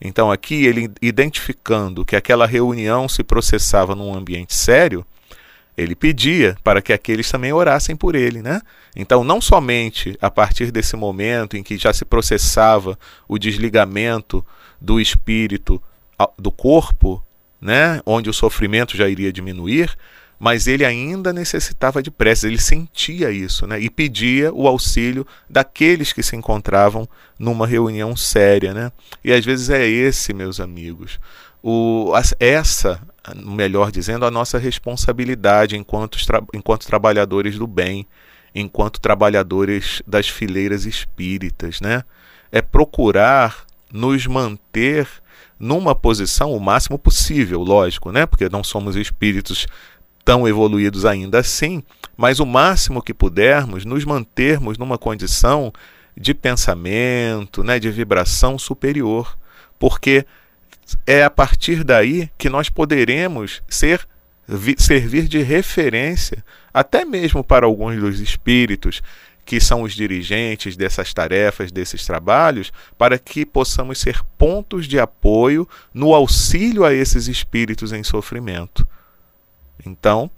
Então, 0.04 0.32
aqui, 0.32 0.66
ele 0.66 0.90
identificando 1.00 2.04
que 2.04 2.16
aquela 2.16 2.46
reunião 2.46 3.08
se 3.08 3.22
processava 3.22 3.94
num 3.94 4.12
ambiente 4.12 4.52
sério, 4.54 5.06
ele 5.76 5.94
pedia 5.94 6.56
para 6.64 6.82
que 6.82 6.92
aqueles 6.92 7.30
também 7.30 7.52
orassem 7.52 7.94
por 7.94 8.14
ele, 8.14 8.42
né? 8.42 8.60
Então, 8.96 9.22
não 9.22 9.40
somente 9.40 10.18
a 10.20 10.30
partir 10.30 10.72
desse 10.72 10.96
momento 10.96 11.56
em 11.56 11.62
que 11.62 11.78
já 11.78 11.92
se 11.92 12.04
processava 12.04 12.98
o 13.28 13.38
desligamento 13.38 14.44
do 14.80 15.00
espírito 15.00 15.80
do 16.36 16.50
corpo, 16.50 17.24
né, 17.60 18.00
onde 18.04 18.28
o 18.28 18.34
sofrimento 18.34 18.96
já 18.96 19.08
iria 19.08 19.32
diminuir, 19.32 19.96
mas 20.42 20.66
ele 20.66 20.84
ainda 20.84 21.32
necessitava 21.32 22.02
de 22.02 22.10
preces, 22.10 22.42
ele 22.42 22.58
sentia 22.58 23.30
isso, 23.30 23.64
né? 23.64 23.78
E 23.78 23.88
pedia 23.88 24.52
o 24.52 24.66
auxílio 24.66 25.24
daqueles 25.48 26.12
que 26.12 26.20
se 26.20 26.34
encontravam 26.34 27.08
numa 27.38 27.64
reunião 27.64 28.16
séria, 28.16 28.74
né? 28.74 28.90
E 29.22 29.32
às 29.32 29.44
vezes 29.44 29.70
é 29.70 29.86
esse, 29.86 30.34
meus 30.34 30.58
amigos, 30.58 31.20
o, 31.62 32.12
essa, 32.40 33.00
melhor 33.36 33.92
dizendo, 33.92 34.26
a 34.26 34.32
nossa 34.32 34.58
responsabilidade 34.58 35.76
enquanto, 35.76 36.18
enquanto 36.52 36.88
trabalhadores 36.88 37.56
do 37.56 37.68
bem, 37.68 38.04
enquanto 38.52 39.00
trabalhadores 39.00 40.02
das 40.04 40.28
fileiras 40.28 40.86
espíritas, 40.86 41.80
né? 41.80 42.02
É 42.50 42.60
procurar 42.60 43.64
nos 43.92 44.26
manter 44.26 45.06
numa 45.62 45.94
posição 45.94 46.52
o 46.52 46.58
máximo 46.58 46.98
possível, 46.98 47.62
lógico, 47.62 48.10
né? 48.10 48.26
Porque 48.26 48.48
não 48.48 48.64
somos 48.64 48.96
espíritos 48.96 49.68
tão 50.24 50.46
evoluídos 50.46 51.04
ainda 51.04 51.38
assim, 51.40 51.82
mas 52.16 52.40
o 52.40 52.46
máximo 52.46 53.02
que 53.02 53.14
pudermos, 53.14 53.84
nos 53.84 54.04
mantermos 54.04 54.78
numa 54.78 54.98
condição 54.98 55.72
de 56.16 56.34
pensamento, 56.34 57.64
né, 57.64 57.78
de 57.78 57.90
vibração 57.90 58.58
superior, 58.58 59.36
porque 59.78 60.26
é 61.06 61.24
a 61.24 61.30
partir 61.30 61.82
daí 61.84 62.30
que 62.36 62.48
nós 62.48 62.68
poderemos 62.68 63.62
ser 63.68 64.06
servir 64.76 65.28
de 65.28 65.40
referência 65.40 66.44
até 66.74 67.04
mesmo 67.04 67.44
para 67.44 67.64
alguns 67.64 67.98
dos 67.98 68.20
espíritos 68.20 69.02
que 69.44 69.60
são 69.60 69.82
os 69.82 69.92
dirigentes 69.92 70.76
dessas 70.76 71.12
tarefas, 71.12 71.72
desses 71.72 72.06
trabalhos, 72.06 72.72
para 72.96 73.18
que 73.18 73.44
possamos 73.44 73.98
ser 73.98 74.20
pontos 74.38 74.86
de 74.86 75.00
apoio 75.00 75.68
no 75.92 76.14
auxílio 76.14 76.84
a 76.84 76.94
esses 76.94 77.26
espíritos 77.26 77.92
em 77.92 78.04
sofrimento. 78.04 78.86
Então, 79.84 80.30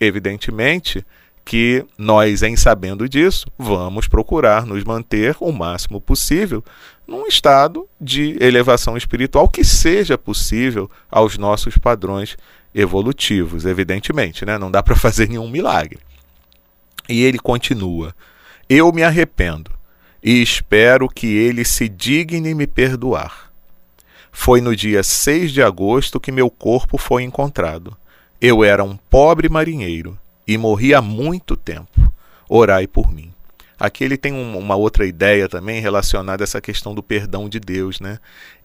evidentemente 0.00 1.04
que 1.44 1.84
nós, 1.98 2.42
em 2.42 2.56
sabendo 2.56 3.08
disso, 3.08 3.46
vamos 3.58 4.08
procurar 4.08 4.64
nos 4.64 4.82
manter 4.82 5.36
o 5.40 5.52
máximo 5.52 6.00
possível 6.00 6.64
num 7.06 7.26
estado 7.26 7.86
de 8.00 8.36
elevação 8.40 8.96
espiritual 8.96 9.48
que 9.48 9.62
seja 9.62 10.16
possível 10.16 10.90
aos 11.10 11.36
nossos 11.36 11.76
padrões 11.76 12.36
evolutivos, 12.74 13.66
evidentemente, 13.66 14.46
né? 14.46 14.56
Não 14.56 14.70
dá 14.70 14.82
para 14.82 14.96
fazer 14.96 15.28
nenhum 15.28 15.48
milagre. 15.48 15.98
E 17.08 17.22
ele 17.22 17.38
continua: 17.38 18.14
Eu 18.68 18.90
me 18.90 19.02
arrependo 19.02 19.70
e 20.22 20.40
espero 20.40 21.08
que 21.08 21.26
ele 21.26 21.64
se 21.64 21.88
digne 21.88 22.54
me 22.54 22.66
perdoar. 22.66 23.52
Foi 24.32 24.60
no 24.60 24.74
dia 24.74 25.02
6 25.02 25.52
de 25.52 25.62
agosto 25.62 26.18
que 26.18 26.32
meu 26.32 26.50
corpo 26.50 26.96
foi 26.98 27.22
encontrado. 27.22 27.96
Eu 28.46 28.62
era 28.62 28.84
um 28.84 28.94
pobre 28.94 29.48
marinheiro 29.48 30.18
e 30.46 30.58
morri 30.58 30.92
há 30.92 31.00
muito 31.00 31.56
tempo. 31.56 32.12
Orai 32.46 32.86
por 32.86 33.10
mim. 33.10 33.32
Aqui 33.80 34.04
ele 34.04 34.18
tem 34.18 34.34
um, 34.34 34.58
uma 34.58 34.76
outra 34.76 35.06
ideia 35.06 35.48
também 35.48 35.80
relacionada 35.80 36.42
a 36.42 36.44
essa 36.44 36.60
questão 36.60 36.94
do 36.94 37.02
perdão 37.02 37.48
de 37.48 37.58
Deus, 37.58 38.00
né? 38.00 38.18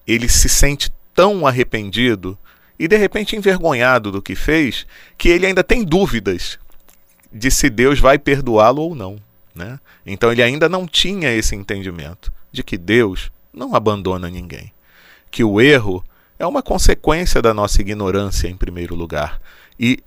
Ele 0.06 0.28
se 0.28 0.50
sente 0.50 0.92
tão 1.16 1.48
arrependido 1.48 2.38
e 2.78 2.90
de 2.90 2.98
repente 2.98 3.38
envergonhado 3.38 4.12
do 4.12 4.22
que 4.22 4.36
fez, 4.36 4.86
que 5.18 5.30
ele 5.30 5.46
ainda 5.46 5.64
tem 5.64 5.86
dúvidas 5.86 6.60
de 7.32 7.50
se 7.50 7.70
Deus 7.70 8.02
vai 8.02 8.20
perdoá-lo 8.20 8.82
ou 8.82 8.94
não, 8.94 9.16
né? 9.56 9.80
Então 10.06 10.30
ele 10.30 10.44
ainda 10.44 10.68
não 10.68 10.86
tinha 10.86 11.32
esse 11.32 11.56
entendimento 11.56 12.34
de 12.52 12.64
que 12.64 12.78
Deus 12.78 13.32
não 13.54 13.74
abandona 13.74 14.30
ninguém, 14.30 14.74
que 15.32 15.42
o 15.42 15.62
erro 15.62 16.04
é 16.38 16.46
uma 16.46 16.62
consequência 16.62 17.42
da 17.42 17.54
nossa 17.54 17.80
ignorância 17.80 18.50
em 18.50 18.58
primeiro 18.58 18.94
lugar 18.94 19.40
e 19.80 20.00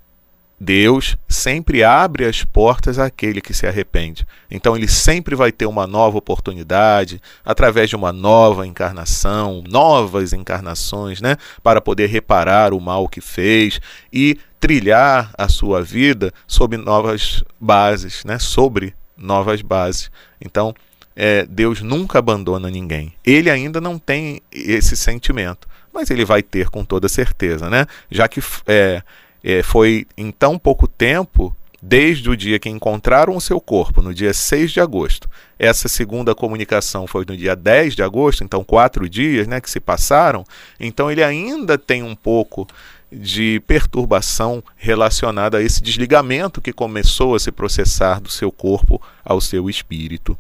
Deus 0.61 1.17
sempre 1.29 1.83
abre 1.83 2.25
as 2.25 2.45
portas 2.45 2.97
àquele 2.97 3.41
que 3.41 3.53
se 3.53 3.67
arrepende. 3.67 4.25
Então 4.49 4.77
ele 4.77 4.87
sempre 4.87 5.35
vai 5.35 5.51
ter 5.51 5.67
uma 5.67 5.89
nova 5.89 6.19
oportunidade, 6.19 7.21
através 7.45 7.91
de 7.91 7.97
uma 7.97 8.13
nova 8.13 8.65
encarnação, 8.65 9.65
novas 9.69 10.33
encarnações, 10.33 11.21
né, 11.21 11.37
para 11.65 11.81
poder 11.81 12.07
reparar 12.07 12.73
o 12.73 12.81
mal 12.81 13.09
que 13.09 13.21
fez 13.21 13.81
e 14.13 14.39
trilhar 14.63 15.35
a 15.37 15.49
sua 15.49 15.83
vida 15.83 16.33
sob 16.47 16.77
novas 16.77 17.43
bases, 17.61 18.23
né? 18.25 18.39
sobre 18.39 18.95
novas 19.17 19.61
bases. 19.61 20.09
Então, 20.41 20.73
é, 21.17 21.45
Deus 21.47 21.83
nunca 21.83 22.21
abandona 22.21 22.71
ninguém. 22.71 23.13
Ele 23.27 23.51
ainda 23.51 23.81
não 23.81 23.99
tem 23.99 24.41
esse 24.53 24.97
sentimento, 24.97 25.67
mas 25.93 26.11
ele 26.13 26.25
vai 26.25 26.45
ter 26.45 26.71
com 26.71 26.85
toda 26.85 27.09
certeza, 27.09 27.69
né? 27.69 27.87
Já 28.09 28.29
que 28.29 28.41
é, 28.69 29.03
é, 29.43 29.63
foi 29.63 30.07
em 30.17 30.31
tão 30.31 30.59
pouco 30.59 30.87
tempo, 30.87 31.55
desde 31.81 32.31
o 32.31 32.37
dia 32.37 32.61
que 32.61 32.69
encontraram 32.69 33.37
o 33.37 33.41
seu 33.41 33.61
corpo, 33.61 34.01
no 34.01 34.15
dia 34.15 34.33
6 34.33 34.71
de 34.71 34.81
agosto. 34.81 35.29
Essa 35.59 35.89
segunda 35.89 36.35
comunicação 36.35 37.07
foi 37.07 37.25
no 37.27 37.37
dia 37.37 37.57
10 37.57 37.97
de 37.97 38.03
agosto, 38.03 38.45
então 38.45 38.63
quatro 38.63 39.09
dias 39.09 39.49
né, 39.49 39.61
que 39.61 39.71
se 39.71 39.81
passaram. 39.81 40.45
Então 40.79 41.11
ele 41.11 41.25
ainda 41.25 41.77
tem 41.77 42.03
um 42.03 42.15
pouco 42.15 42.69
de 43.11 43.61
perturbação 43.67 44.63
relacionada 44.77 45.59
a 45.59 45.63
esse 45.63 45.83
desligamento 45.83 46.61
que 46.61 46.73
começou 46.73 47.35
a 47.35 47.41
se 47.41 47.53
processar 47.53 48.21
do 48.21 48.31
seu 48.31 48.51
corpo 48.51 49.03
ao 49.25 49.41
seu 49.41 49.69
espírito. 49.69 50.39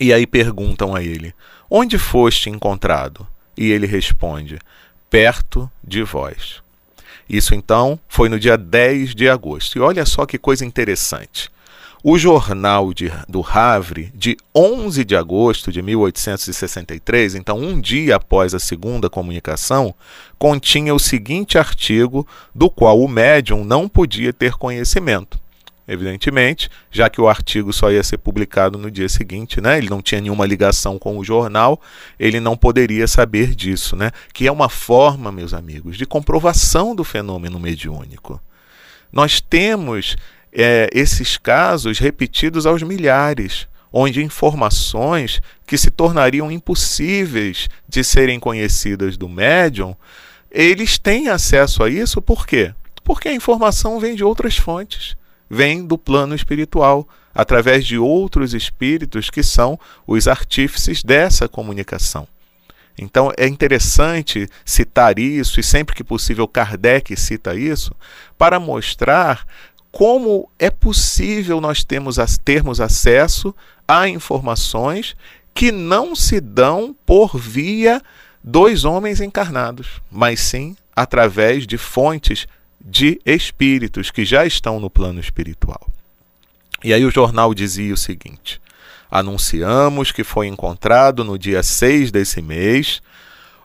E 0.00 0.12
aí 0.12 0.26
perguntam 0.26 0.94
a 0.94 1.02
ele: 1.02 1.34
Onde 1.70 1.98
foste 1.98 2.50
encontrado? 2.50 3.26
E 3.56 3.70
ele 3.70 3.86
responde: 3.86 4.58
Perto 5.10 5.70
de 5.82 6.02
vós. 6.02 6.62
Isso 7.28 7.54
então 7.54 7.98
foi 8.08 8.28
no 8.28 8.38
dia 8.38 8.56
10 8.56 9.14
de 9.14 9.28
agosto. 9.28 9.76
E 9.76 9.80
olha 9.80 10.06
só 10.06 10.24
que 10.24 10.38
coisa 10.38 10.64
interessante. 10.64 11.50
O 12.02 12.16
jornal 12.16 12.94
de, 12.94 13.12
do 13.28 13.44
Havre, 13.44 14.12
de 14.14 14.36
11 14.54 15.04
de 15.04 15.16
agosto 15.16 15.72
de 15.72 15.82
1863, 15.82 17.34
então 17.34 17.58
um 17.58 17.80
dia 17.80 18.16
após 18.16 18.54
a 18.54 18.60
segunda 18.60 19.10
comunicação, 19.10 19.92
continha 20.38 20.94
o 20.94 20.98
seguinte 20.98 21.58
artigo, 21.58 22.26
do 22.54 22.70
qual 22.70 23.00
o 23.00 23.08
médium 23.08 23.64
não 23.64 23.88
podia 23.88 24.32
ter 24.32 24.54
conhecimento 24.54 25.40
evidentemente, 25.88 26.68
já 26.90 27.08
que 27.08 27.20
o 27.20 27.26
artigo 27.26 27.72
só 27.72 27.90
ia 27.90 28.02
ser 28.02 28.18
publicado 28.18 28.76
no 28.76 28.90
dia 28.90 29.08
seguinte, 29.08 29.58
né? 29.58 29.78
Ele 29.78 29.88
não 29.88 30.02
tinha 30.02 30.20
nenhuma 30.20 30.44
ligação 30.44 30.98
com 30.98 31.16
o 31.16 31.24
jornal, 31.24 31.80
ele 32.20 32.38
não 32.38 32.56
poderia 32.56 33.08
saber 33.08 33.54
disso, 33.54 33.96
né? 33.96 34.10
Que 34.34 34.46
é 34.46 34.52
uma 34.52 34.68
forma, 34.68 35.32
meus 35.32 35.54
amigos, 35.54 35.96
de 35.96 36.04
comprovação 36.04 36.94
do 36.94 37.02
fenômeno 37.02 37.58
mediúnico. 37.58 38.38
Nós 39.10 39.40
temos 39.40 40.14
é, 40.52 40.90
esses 40.92 41.38
casos 41.38 41.98
repetidos 41.98 42.66
aos 42.66 42.82
milhares, 42.82 43.66
onde 43.90 44.22
informações 44.22 45.40
que 45.66 45.78
se 45.78 45.90
tornariam 45.90 46.52
impossíveis 46.52 47.70
de 47.88 48.04
serem 48.04 48.38
conhecidas 48.38 49.16
do 49.16 49.26
médium, 49.26 49.96
eles 50.50 50.98
têm 50.98 51.28
acesso 51.28 51.82
a 51.82 51.88
isso 51.88 52.20
por 52.20 52.46
quê? 52.46 52.74
Porque 53.02 53.28
a 53.28 53.34
informação 53.34 53.98
vem 53.98 54.14
de 54.14 54.22
outras 54.22 54.58
fontes 54.58 55.16
vem 55.48 55.86
do 55.86 55.96
plano 55.96 56.34
espiritual, 56.34 57.08
através 57.34 57.86
de 57.86 57.98
outros 57.98 58.54
espíritos 58.54 59.30
que 59.30 59.42
são 59.42 59.78
os 60.06 60.26
artífices 60.26 61.02
dessa 61.02 61.48
comunicação. 61.48 62.26
Então 62.98 63.32
é 63.36 63.46
interessante 63.46 64.48
citar 64.64 65.18
isso, 65.18 65.60
e 65.60 65.62
sempre 65.62 65.94
que 65.94 66.02
possível 66.02 66.48
Kardec 66.48 67.16
cita 67.16 67.54
isso, 67.54 67.94
para 68.36 68.58
mostrar 68.58 69.46
como 69.90 70.50
é 70.58 70.70
possível 70.70 71.60
nós 71.60 71.84
termos, 71.84 72.16
termos 72.44 72.80
acesso 72.80 73.54
a 73.86 74.08
informações 74.08 75.16
que 75.54 75.72
não 75.72 76.14
se 76.14 76.40
dão 76.40 76.94
por 77.06 77.38
via 77.38 78.02
dos 78.42 78.84
homens 78.84 79.20
encarnados, 79.20 80.00
mas 80.10 80.40
sim 80.40 80.76
através 80.94 81.66
de 81.66 81.78
fontes 81.78 82.46
de 82.80 83.20
espíritos 83.24 84.10
que 84.10 84.24
já 84.24 84.46
estão 84.46 84.78
no 84.80 84.88
plano 84.88 85.20
espiritual. 85.20 85.86
E 86.82 86.92
aí 86.94 87.04
o 87.04 87.10
jornal 87.10 87.52
dizia 87.54 87.92
o 87.92 87.96
seguinte: 87.96 88.60
anunciamos 89.10 90.12
que 90.12 90.22
foi 90.22 90.46
encontrado 90.46 91.24
no 91.24 91.38
dia 91.38 91.62
6 91.62 92.10
desse 92.10 92.40
mês 92.40 93.02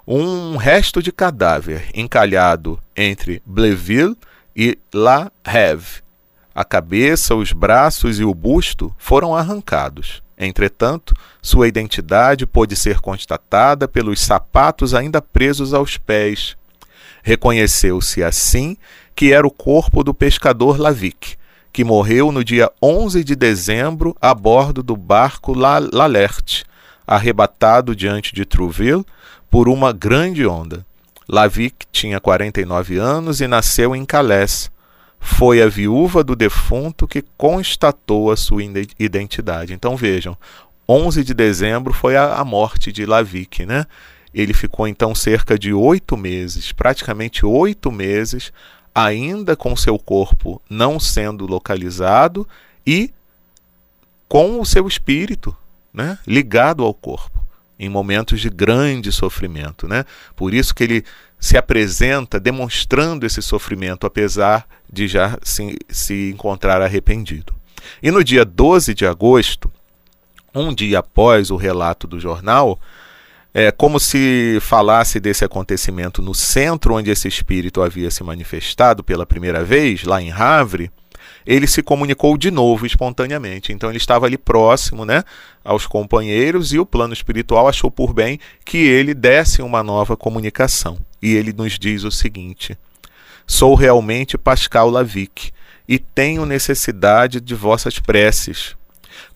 um 0.05 0.57
resto 0.57 1.01
de 1.01 1.11
cadáver 1.11 1.89
encalhado 1.93 2.79
entre 2.95 3.41
Bleville 3.45 4.17
e 4.55 4.77
La 4.93 5.31
Hève. 5.45 6.03
A 6.53 6.63
cabeça, 6.63 7.33
os 7.33 7.51
braços 7.51 8.19
e 8.19 8.23
o 8.23 8.33
busto 8.33 8.93
foram 8.97 9.35
arrancados. 9.35 10.21
Entretanto, 10.37 11.15
sua 11.41 11.67
identidade 11.67 12.45
pôde 12.45 12.75
ser 12.75 12.99
constatada 12.99 13.87
pelos 13.87 14.19
sapatos 14.19 14.93
ainda 14.93 15.21
presos 15.21 15.73
aos 15.73 15.97
pés. 15.97 16.55
Reconheceu-se 17.23 18.21
assim 18.21 18.77
que 19.15 19.31
era 19.31 19.45
o 19.45 19.51
corpo 19.51 20.03
do 20.03 20.13
pescador 20.13 20.79
Lavic, 20.79 21.35
que 21.71 21.83
morreu 21.83 22.31
no 22.31 22.43
dia 22.43 22.71
11 22.81 23.23
de 23.23 23.35
dezembro 23.35 24.15
a 24.21 24.33
bordo 24.33 24.83
do 24.83 24.95
barco 24.95 25.53
L'Alert, 25.53 26.63
arrebatado 27.05 27.95
diante 27.95 28.33
de 28.33 28.45
Trouville 28.45 29.05
por 29.49 29.67
uma 29.67 29.91
grande 29.91 30.45
onda. 30.45 30.85
Lavic 31.27 31.85
tinha 31.91 32.19
49 32.19 32.97
anos 32.97 33.41
e 33.41 33.47
nasceu 33.47 33.95
em 33.95 34.05
Calais. 34.05 34.71
Foi 35.19 35.61
a 35.61 35.67
viúva 35.67 36.23
do 36.23 36.35
defunto 36.35 37.07
que 37.07 37.23
constatou 37.37 38.31
a 38.31 38.35
sua 38.35 38.61
identidade. 38.99 39.73
Então 39.73 39.95
vejam, 39.95 40.37
11 40.87 41.23
de 41.23 41.33
dezembro 41.33 41.93
foi 41.93 42.17
a, 42.17 42.35
a 42.35 42.43
morte 42.43 42.91
de 42.91 43.05
Lavic, 43.05 43.65
né? 43.65 43.85
Ele 44.33 44.53
ficou 44.53 44.87
então 44.87 45.13
cerca 45.13 45.57
de 45.57 45.73
oito 45.73 46.17
meses, 46.17 46.71
praticamente 46.71 47.45
oito 47.45 47.91
meses, 47.91 48.51
ainda 48.93 49.55
com 49.55 49.75
seu 49.75 49.97
corpo 49.97 50.61
não 50.69 50.99
sendo 50.99 51.45
localizado 51.45 52.47
e 52.85 53.11
com 54.27 54.59
o 54.59 54.65
seu 54.65 54.87
espírito 54.87 55.55
né, 55.93 56.17
ligado 56.25 56.83
ao 56.83 56.93
corpo, 56.93 57.39
em 57.77 57.87
momentos 57.87 58.41
de 58.41 58.49
grande 58.49 59.11
sofrimento. 59.11 59.87
Né? 59.87 60.05
Por 60.35 60.53
isso 60.53 60.73
que 60.73 60.83
ele 60.83 61.05
se 61.39 61.57
apresenta 61.57 62.39
demonstrando 62.39 63.25
esse 63.25 63.41
sofrimento, 63.41 64.07
apesar 64.07 64.67
de 64.91 65.07
já 65.07 65.37
se, 65.43 65.77
se 65.89 66.31
encontrar 66.31 66.81
arrependido. 66.81 67.53
E 68.01 68.09
no 68.11 68.23
dia 68.23 68.45
12 68.45 68.93
de 68.93 69.05
agosto, 69.05 69.71
um 70.55 70.73
dia 70.73 70.99
após 70.99 71.51
o 71.51 71.55
relato 71.55 72.07
do 72.07 72.19
jornal, 72.19 72.79
é 73.53 73.71
como 73.71 73.99
se 73.99 74.57
falasse 74.61 75.19
desse 75.19 75.45
acontecimento 75.45 76.21
no 76.21 76.33
centro 76.33 76.95
onde 76.95 77.11
esse 77.11 77.27
espírito 77.27 77.81
havia 77.81 78.09
se 78.09 78.23
manifestado 78.23 79.03
pela 79.03 79.25
primeira 79.25 79.63
vez, 79.63 80.03
lá 80.03 80.19
em 80.21 80.31
Havre, 80.31 80.91
ele 81.45 81.67
se 81.67 81.83
comunicou 81.83 82.37
de 82.37 82.49
novo 82.49 82.85
espontaneamente. 82.85 83.71
Então 83.71 83.89
ele 83.89 83.97
estava 83.97 84.25
ali 84.25 84.37
próximo, 84.37 85.05
né, 85.05 85.23
aos 85.63 85.85
companheiros 85.85 86.73
e 86.73 86.79
o 86.79 86.85
plano 86.85 87.13
espiritual 87.13 87.67
achou 87.67 87.91
por 87.91 88.13
bem 88.13 88.39
que 88.65 88.77
ele 88.77 89.13
desse 89.13 89.61
uma 89.61 89.83
nova 89.83 90.17
comunicação. 90.17 90.97
E 91.21 91.35
ele 91.35 91.53
nos 91.53 91.77
diz 91.77 92.03
o 92.03 92.11
seguinte: 92.11 92.77
Sou 93.45 93.75
realmente 93.75 94.37
Pascal 94.37 94.89
Lavic 94.89 95.51
e 95.87 95.99
tenho 95.99 96.45
necessidade 96.45 97.39
de 97.39 97.53
vossas 97.53 97.99
preces. 97.99 98.75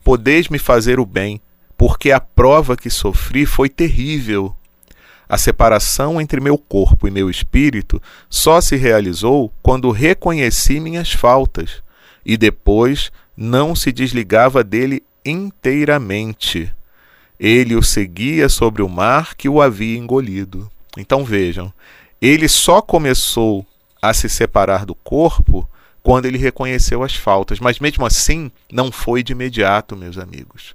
Podeis 0.04 0.48
me 0.48 0.58
fazer 0.58 1.00
o 1.00 1.06
bem 1.06 1.42
porque 1.78 2.12
a 2.12 2.20
prova 2.20 2.76
que 2.76 2.90
sofri 2.90 3.46
foi 3.46 3.70
terrível. 3.70 4.56
A 5.30 5.38
separação 5.38 6.20
entre 6.20 6.40
meu 6.40 6.58
corpo 6.58 7.08
e 7.08 7.12
meu 7.12 7.30
espírito 7.30 8.02
só 8.30 8.60
se 8.62 8.76
realizou 8.76 9.54
quando 9.62 9.92
reconheci 9.92 10.80
minhas 10.80 11.12
faltas 11.12 11.84
e 12.26 12.38
depois 12.38 13.12
não 13.36 13.76
se 13.76 13.92
desligava 13.92 14.64
dele 14.64 15.04
inteiramente. 15.26 16.74
Ele 17.40 17.76
o 17.76 17.84
seguia 17.84 18.50
sobre 18.50 18.82
o 18.82 18.90
mar 18.90 19.36
que 19.36 19.48
o 19.48 19.62
havia 19.62 19.98
engolido. 19.98 20.72
Então 20.98 21.24
vejam, 21.24 21.72
ele 22.22 22.48
só 22.48 22.82
começou 22.82 23.66
a 24.02 24.14
se 24.14 24.28
separar 24.30 24.86
do 24.86 24.96
corpo 24.96 25.70
quando 26.02 26.26
ele 26.26 26.38
reconheceu 26.38 27.04
as 27.04 27.16
faltas, 27.16 27.60
mas 27.60 27.80
mesmo 27.80 28.06
assim 28.06 28.50
não 28.72 28.92
foi 28.92 29.22
de 29.22 29.34
imediato, 29.34 29.96
meus 29.96 30.18
amigos. 30.18 30.74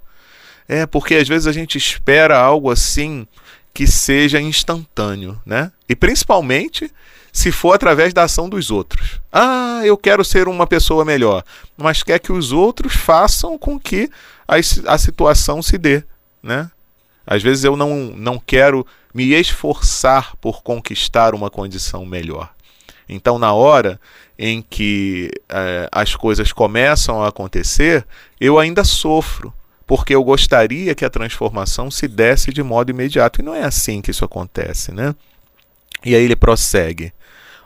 É, 0.67 0.85
porque 0.85 1.15
às 1.15 1.27
vezes 1.27 1.47
a 1.47 1.51
gente 1.51 1.77
espera 1.77 2.37
algo 2.37 2.71
assim 2.71 3.27
que 3.73 3.87
seja 3.87 4.39
instantâneo, 4.39 5.41
né? 5.45 5.71
E 5.89 5.95
principalmente 5.95 6.91
se 7.31 7.51
for 7.51 7.73
através 7.73 8.13
da 8.13 8.23
ação 8.23 8.47
dos 8.47 8.69
outros. 8.69 9.19
Ah, 9.31 9.81
eu 9.83 9.97
quero 9.97 10.23
ser 10.23 10.47
uma 10.47 10.67
pessoa 10.67 11.03
melhor, 11.03 11.43
mas 11.75 12.03
quer 12.03 12.19
que 12.19 12.31
os 12.31 12.51
outros 12.51 12.93
façam 12.93 13.57
com 13.57 13.79
que 13.79 14.09
a, 14.47 14.55
a 14.57 14.97
situação 14.97 15.61
se 15.61 15.77
dê, 15.77 16.03
né? 16.41 16.69
Às 17.25 17.41
vezes 17.41 17.63
eu 17.63 17.75
não, 17.75 18.13
não 18.15 18.37
quero 18.37 18.85
me 19.13 19.33
esforçar 19.33 20.35
por 20.37 20.61
conquistar 20.61 21.33
uma 21.33 21.49
condição 21.49 22.05
melhor. 22.05 22.49
Então, 23.07 23.39
na 23.39 23.53
hora 23.53 23.99
em 24.37 24.61
que 24.61 25.31
eh, 25.49 25.87
as 25.91 26.15
coisas 26.15 26.51
começam 26.51 27.23
a 27.23 27.29
acontecer, 27.29 28.05
eu 28.39 28.57
ainda 28.57 28.83
sofro, 28.83 29.53
porque 29.85 30.15
eu 30.15 30.23
gostaria 30.23 30.95
que 30.95 31.05
a 31.05 31.09
transformação 31.09 31.91
se 31.91 32.07
desse 32.07 32.51
de 32.51 32.63
modo 32.63 32.89
imediato. 32.89 33.41
E 33.41 33.43
não 33.43 33.53
é 33.53 33.63
assim 33.63 34.01
que 34.01 34.11
isso 34.11 34.25
acontece, 34.25 34.91
né? 34.91 35.13
E 36.05 36.15
aí 36.15 36.23
ele 36.23 36.35
prossegue. 36.35 37.13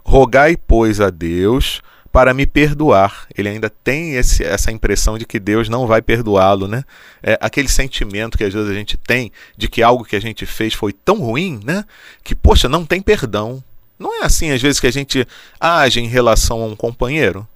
Rogai, 0.03 0.55
pois, 0.55 1.01
a 1.01 1.09
Deus 1.09 1.81
para 2.17 2.33
me 2.33 2.47
perdoar. 2.47 3.27
Ele 3.37 3.49
ainda 3.49 3.69
tem 3.69 4.15
esse, 4.15 4.43
essa 4.43 4.71
impressão 4.71 5.19
de 5.19 5.25
que 5.25 5.39
Deus 5.39 5.69
não 5.69 5.85
vai 5.85 6.01
perdoá-lo, 6.01 6.67
né? 6.67 6.83
É 7.21 7.37
aquele 7.39 7.67
sentimento 7.67 8.37
que 8.37 8.43
às 8.43 8.53
vezes 8.53 8.69
a 8.69 8.73
gente 8.73 8.97
tem 8.97 9.31
de 9.55 9.67
que 9.67 9.83
algo 9.83 10.03
que 10.03 10.15
a 10.15 10.19
gente 10.19 10.45
fez 10.45 10.73
foi 10.73 10.93
tão 10.93 11.19
ruim, 11.19 11.59
né? 11.63 11.85
Que, 12.23 12.33
poxa, 12.33 12.67
não 12.67 12.85
tem 12.85 13.01
perdão. 13.01 13.63
Não 13.99 14.19
é 14.21 14.25
assim, 14.25 14.51
às 14.51 14.61
vezes, 14.61 14.79
que 14.79 14.87
a 14.87 14.91
gente 14.91 15.27
age 15.59 15.99
em 15.99 16.07
relação 16.07 16.61
a 16.61 16.65
um 16.65 16.75
companheiro, 16.75 17.47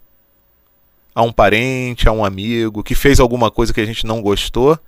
a 1.14 1.22
um 1.22 1.32
parente, 1.32 2.08
a 2.08 2.12
um 2.12 2.24
amigo 2.24 2.84
que 2.84 2.96
fez 2.96 3.20
alguma 3.20 3.52
coisa 3.52 3.74
que 3.74 3.82
a 3.82 3.86
gente 3.86 4.06
não 4.06 4.22
gostou 4.22 4.80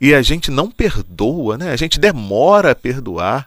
e 0.00 0.14
a 0.14 0.22
gente 0.22 0.50
não 0.50 0.70
perdoa, 0.70 1.58
né? 1.58 1.70
A 1.70 1.76
gente 1.76 2.00
demora 2.00 2.70
a 2.70 2.74
perdoar. 2.74 3.46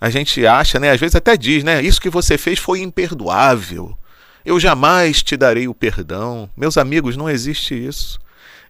A 0.00 0.08
gente 0.10 0.46
acha, 0.46 0.78
né? 0.78 0.90
Às 0.92 1.00
vezes 1.00 1.16
até 1.16 1.36
diz, 1.36 1.64
né? 1.64 1.82
Isso 1.82 2.00
que 2.00 2.08
você 2.08 2.38
fez 2.38 2.58
foi 2.58 2.80
imperdoável. 2.80 3.96
Eu 4.44 4.60
jamais 4.60 5.22
te 5.22 5.36
darei 5.36 5.66
o 5.66 5.74
perdão. 5.74 6.48
Meus 6.56 6.78
amigos, 6.78 7.16
não 7.16 7.28
existe 7.28 7.74
isso. 7.74 8.18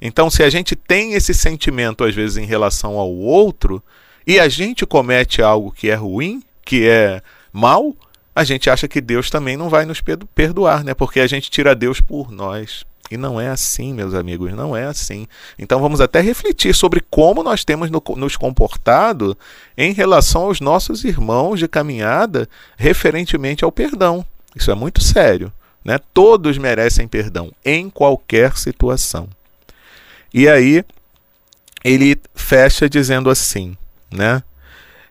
Então, 0.01 0.31
se 0.31 0.43
a 0.43 0.49
gente 0.49 0.75
tem 0.75 1.13
esse 1.13 1.35
sentimento, 1.35 2.03
às 2.05 2.15
vezes, 2.15 2.37
em 2.37 2.47
relação 2.47 2.99
ao 2.99 3.13
outro, 3.13 3.83
e 4.27 4.41
a 4.41 4.49
gente 4.49 4.87
comete 4.87 5.43
algo 5.43 5.71
que 5.71 5.91
é 5.91 5.95
ruim, 5.95 6.43
que 6.65 6.89
é 6.89 7.21
mal, 7.53 7.95
a 8.35 8.45
gente 8.45 8.71
acha 8.71 8.89
que 8.89 9.01
Deus 9.01 9.29
também 9.29 9.57
não 9.57 9.69
vai 9.69 9.85
nos 9.85 10.01
perdoar, 10.35 10.83
né? 10.83 10.95
Porque 10.95 11.21
a 11.21 11.27
gente 11.27 11.51
tira 11.51 11.75
Deus 11.75 12.01
por 12.01 12.31
nós. 12.31 12.85
E 13.11 13.17
não 13.17 13.41
é 13.41 13.49
assim, 13.49 13.93
meus 13.93 14.15
amigos, 14.15 14.53
não 14.53 14.77
é 14.77 14.85
assim. 14.85 15.27
Então 15.59 15.81
vamos 15.81 16.01
até 16.01 16.21
refletir 16.21 16.75
sobre 16.75 17.03
como 17.11 17.43
nós 17.43 17.65
temos 17.65 17.91
nos 17.91 18.37
comportado 18.37 19.37
em 19.77 19.93
relação 19.93 20.43
aos 20.43 20.61
nossos 20.61 21.05
irmãos 21.05 21.59
de 21.59 21.69
caminhada 21.69 22.49
referentemente 22.77 23.65
ao 23.65 23.73
perdão. 23.73 24.25
Isso 24.55 24.71
é 24.71 24.75
muito 24.75 25.03
sério. 25.03 25.53
Né? 25.85 25.99
Todos 26.13 26.59
merecem 26.59 27.09
perdão 27.09 27.53
em 27.65 27.89
qualquer 27.89 28.57
situação. 28.57 29.29
E 30.33 30.49
aí 30.49 30.85
ele 31.85 32.21
fecha 32.35 32.89
dizendo 32.89 33.31
assim, 33.31 33.77
né? 34.11 34.43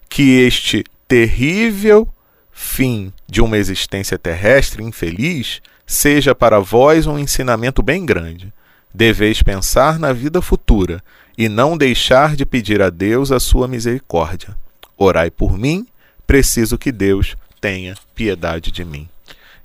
Que 0.10 0.42
este 0.42 0.84
terrível 1.08 2.08
fim 2.52 3.14
de 3.28 3.42
uma 3.42 3.58
existência 3.58 4.18
terrestre 4.18 4.84
infeliz 4.84 5.62
seja 5.88 6.36
para 6.36 6.60
vós 6.60 7.08
um 7.08 7.18
ensinamento 7.18 7.82
bem 7.82 8.06
grande. 8.06 8.54
Deveis 8.94 9.42
pensar 9.42 9.98
na 9.98 10.12
vida 10.12 10.42
futura 10.42 11.02
e 11.38 11.48
não 11.48 11.78
deixar 11.78 12.36
de 12.36 12.46
pedir 12.46 12.82
a 12.82 12.90
Deus 12.90 13.32
a 13.32 13.40
sua 13.40 13.68
misericórdia. 13.68 14.58
Orai 14.98 15.32
por 15.32 15.58
mim, 15.58 15.88
preciso 16.26 16.78
que 16.78 16.92
Deus 16.92 17.38
tenha 17.62 17.96
piedade 18.14 18.72
de 18.72 18.84
mim. 18.84 19.08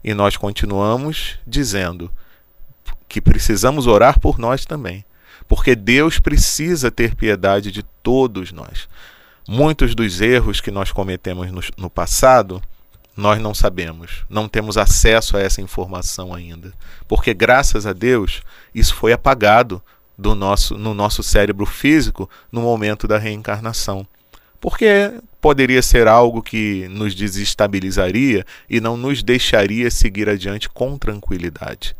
E 0.04 0.14
nós 0.14 0.36
continuamos 0.36 1.38
dizendo 1.46 2.10
que 3.08 3.20
precisamos 3.20 3.86
orar 3.86 4.20
por 4.20 4.38
nós 4.38 4.64
também, 4.64 5.04
porque 5.48 5.74
Deus 5.74 6.18
precisa 6.18 6.90
ter 6.90 7.14
piedade 7.14 7.72
de 7.72 7.82
todos 8.02 8.52
nós. 8.52 8.88
Muitos 9.48 9.94
dos 9.94 10.20
erros 10.20 10.60
que 10.60 10.70
nós 10.70 10.92
cometemos 10.92 11.50
no, 11.50 11.60
no 11.76 11.90
passado, 11.90 12.62
nós 13.16 13.40
não 13.40 13.54
sabemos, 13.54 14.24
não 14.28 14.48
temos 14.48 14.78
acesso 14.78 15.36
a 15.36 15.40
essa 15.40 15.60
informação 15.60 16.34
ainda, 16.34 16.72
porque 17.06 17.34
graças 17.34 17.86
a 17.86 17.92
Deus 17.92 18.42
isso 18.74 18.94
foi 18.94 19.12
apagado 19.12 19.82
do 20.16 20.34
nosso, 20.34 20.78
no 20.78 20.94
nosso 20.94 21.22
cérebro 21.22 21.66
físico 21.66 22.28
no 22.50 22.62
momento 22.62 23.06
da 23.06 23.18
reencarnação. 23.18 24.06
Porque 24.60 25.12
poderia 25.40 25.82
ser 25.82 26.06
algo 26.06 26.40
que 26.40 26.86
nos 26.88 27.14
desestabilizaria 27.14 28.46
e 28.70 28.80
não 28.80 28.96
nos 28.96 29.22
deixaria 29.22 29.90
seguir 29.90 30.28
adiante 30.28 30.68
com 30.68 30.96
tranquilidade. 30.96 31.96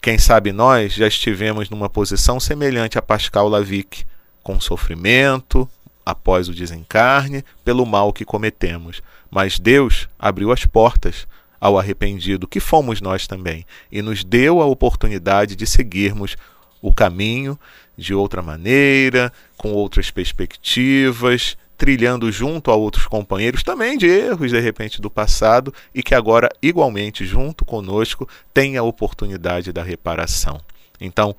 Quem 0.00 0.18
sabe 0.18 0.52
nós 0.52 0.94
já 0.94 1.06
estivemos 1.06 1.68
numa 1.68 1.88
posição 1.88 2.40
semelhante 2.40 2.98
a 2.98 3.02
Pascal 3.02 3.48
Lavic, 3.48 4.04
com 4.42 4.58
sofrimento 4.58 5.68
após 6.04 6.48
o 6.48 6.54
desencarne 6.54 7.44
pelo 7.64 7.86
mal 7.86 8.12
que 8.12 8.24
cometemos. 8.24 9.02
Mas 9.34 9.58
Deus 9.58 10.10
abriu 10.18 10.52
as 10.52 10.66
portas 10.66 11.26
ao 11.58 11.78
arrependido, 11.78 12.46
que 12.46 12.60
fomos 12.60 13.00
nós 13.00 13.26
também, 13.26 13.64
e 13.90 14.02
nos 14.02 14.22
deu 14.22 14.60
a 14.60 14.66
oportunidade 14.66 15.56
de 15.56 15.66
seguirmos 15.66 16.36
o 16.82 16.92
caminho 16.92 17.58
de 17.96 18.12
outra 18.12 18.42
maneira, 18.42 19.32
com 19.56 19.72
outras 19.72 20.10
perspectivas, 20.10 21.56
trilhando 21.78 22.30
junto 22.30 22.70
a 22.70 22.74
outros 22.74 23.06
companheiros 23.06 23.62
também 23.62 23.96
de 23.96 24.06
erros 24.06 24.50
de 24.50 24.60
repente 24.60 25.00
do 25.00 25.08
passado 25.08 25.72
e 25.94 26.02
que 26.02 26.14
agora 26.14 26.50
igualmente 26.60 27.24
junto 27.24 27.64
conosco 27.64 28.28
tem 28.52 28.76
a 28.76 28.82
oportunidade 28.82 29.72
da 29.72 29.82
reparação. 29.82 30.60
Então, 31.00 31.34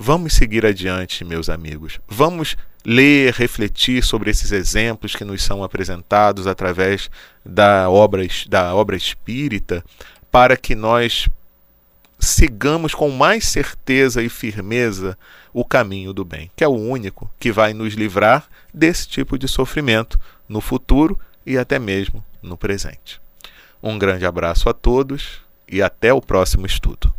vamos 0.00 0.34
seguir 0.34 0.64
adiante, 0.64 1.24
meus 1.24 1.48
amigos. 1.48 1.98
Vamos 2.06 2.56
ler, 2.86 3.34
refletir 3.34 4.04
sobre 4.04 4.30
esses 4.30 4.52
exemplos 4.52 5.16
que 5.16 5.24
nos 5.24 5.42
são 5.42 5.64
apresentados 5.64 6.46
através 6.46 7.10
da 7.44 7.90
obra, 7.90 8.24
da 8.48 8.72
obra 8.72 8.94
espírita, 8.94 9.84
para 10.30 10.56
que 10.56 10.76
nós 10.76 11.28
sigamos 12.16 12.94
com 12.94 13.10
mais 13.10 13.44
certeza 13.46 14.22
e 14.22 14.28
firmeza 14.28 15.18
o 15.52 15.64
caminho 15.64 16.12
do 16.12 16.24
bem, 16.24 16.48
que 16.54 16.62
é 16.62 16.68
o 16.68 16.76
único 16.76 17.28
que 17.40 17.50
vai 17.50 17.74
nos 17.74 17.94
livrar 17.94 18.46
desse 18.72 19.08
tipo 19.08 19.36
de 19.36 19.48
sofrimento 19.48 20.18
no 20.48 20.60
futuro 20.60 21.18
e 21.44 21.58
até 21.58 21.76
mesmo 21.78 22.24
no 22.40 22.56
presente. 22.56 23.20
Um 23.82 23.98
grande 23.98 24.24
abraço 24.24 24.68
a 24.68 24.72
todos 24.72 25.40
e 25.66 25.82
até 25.82 26.12
o 26.12 26.20
próximo 26.20 26.66
estudo. 26.66 27.17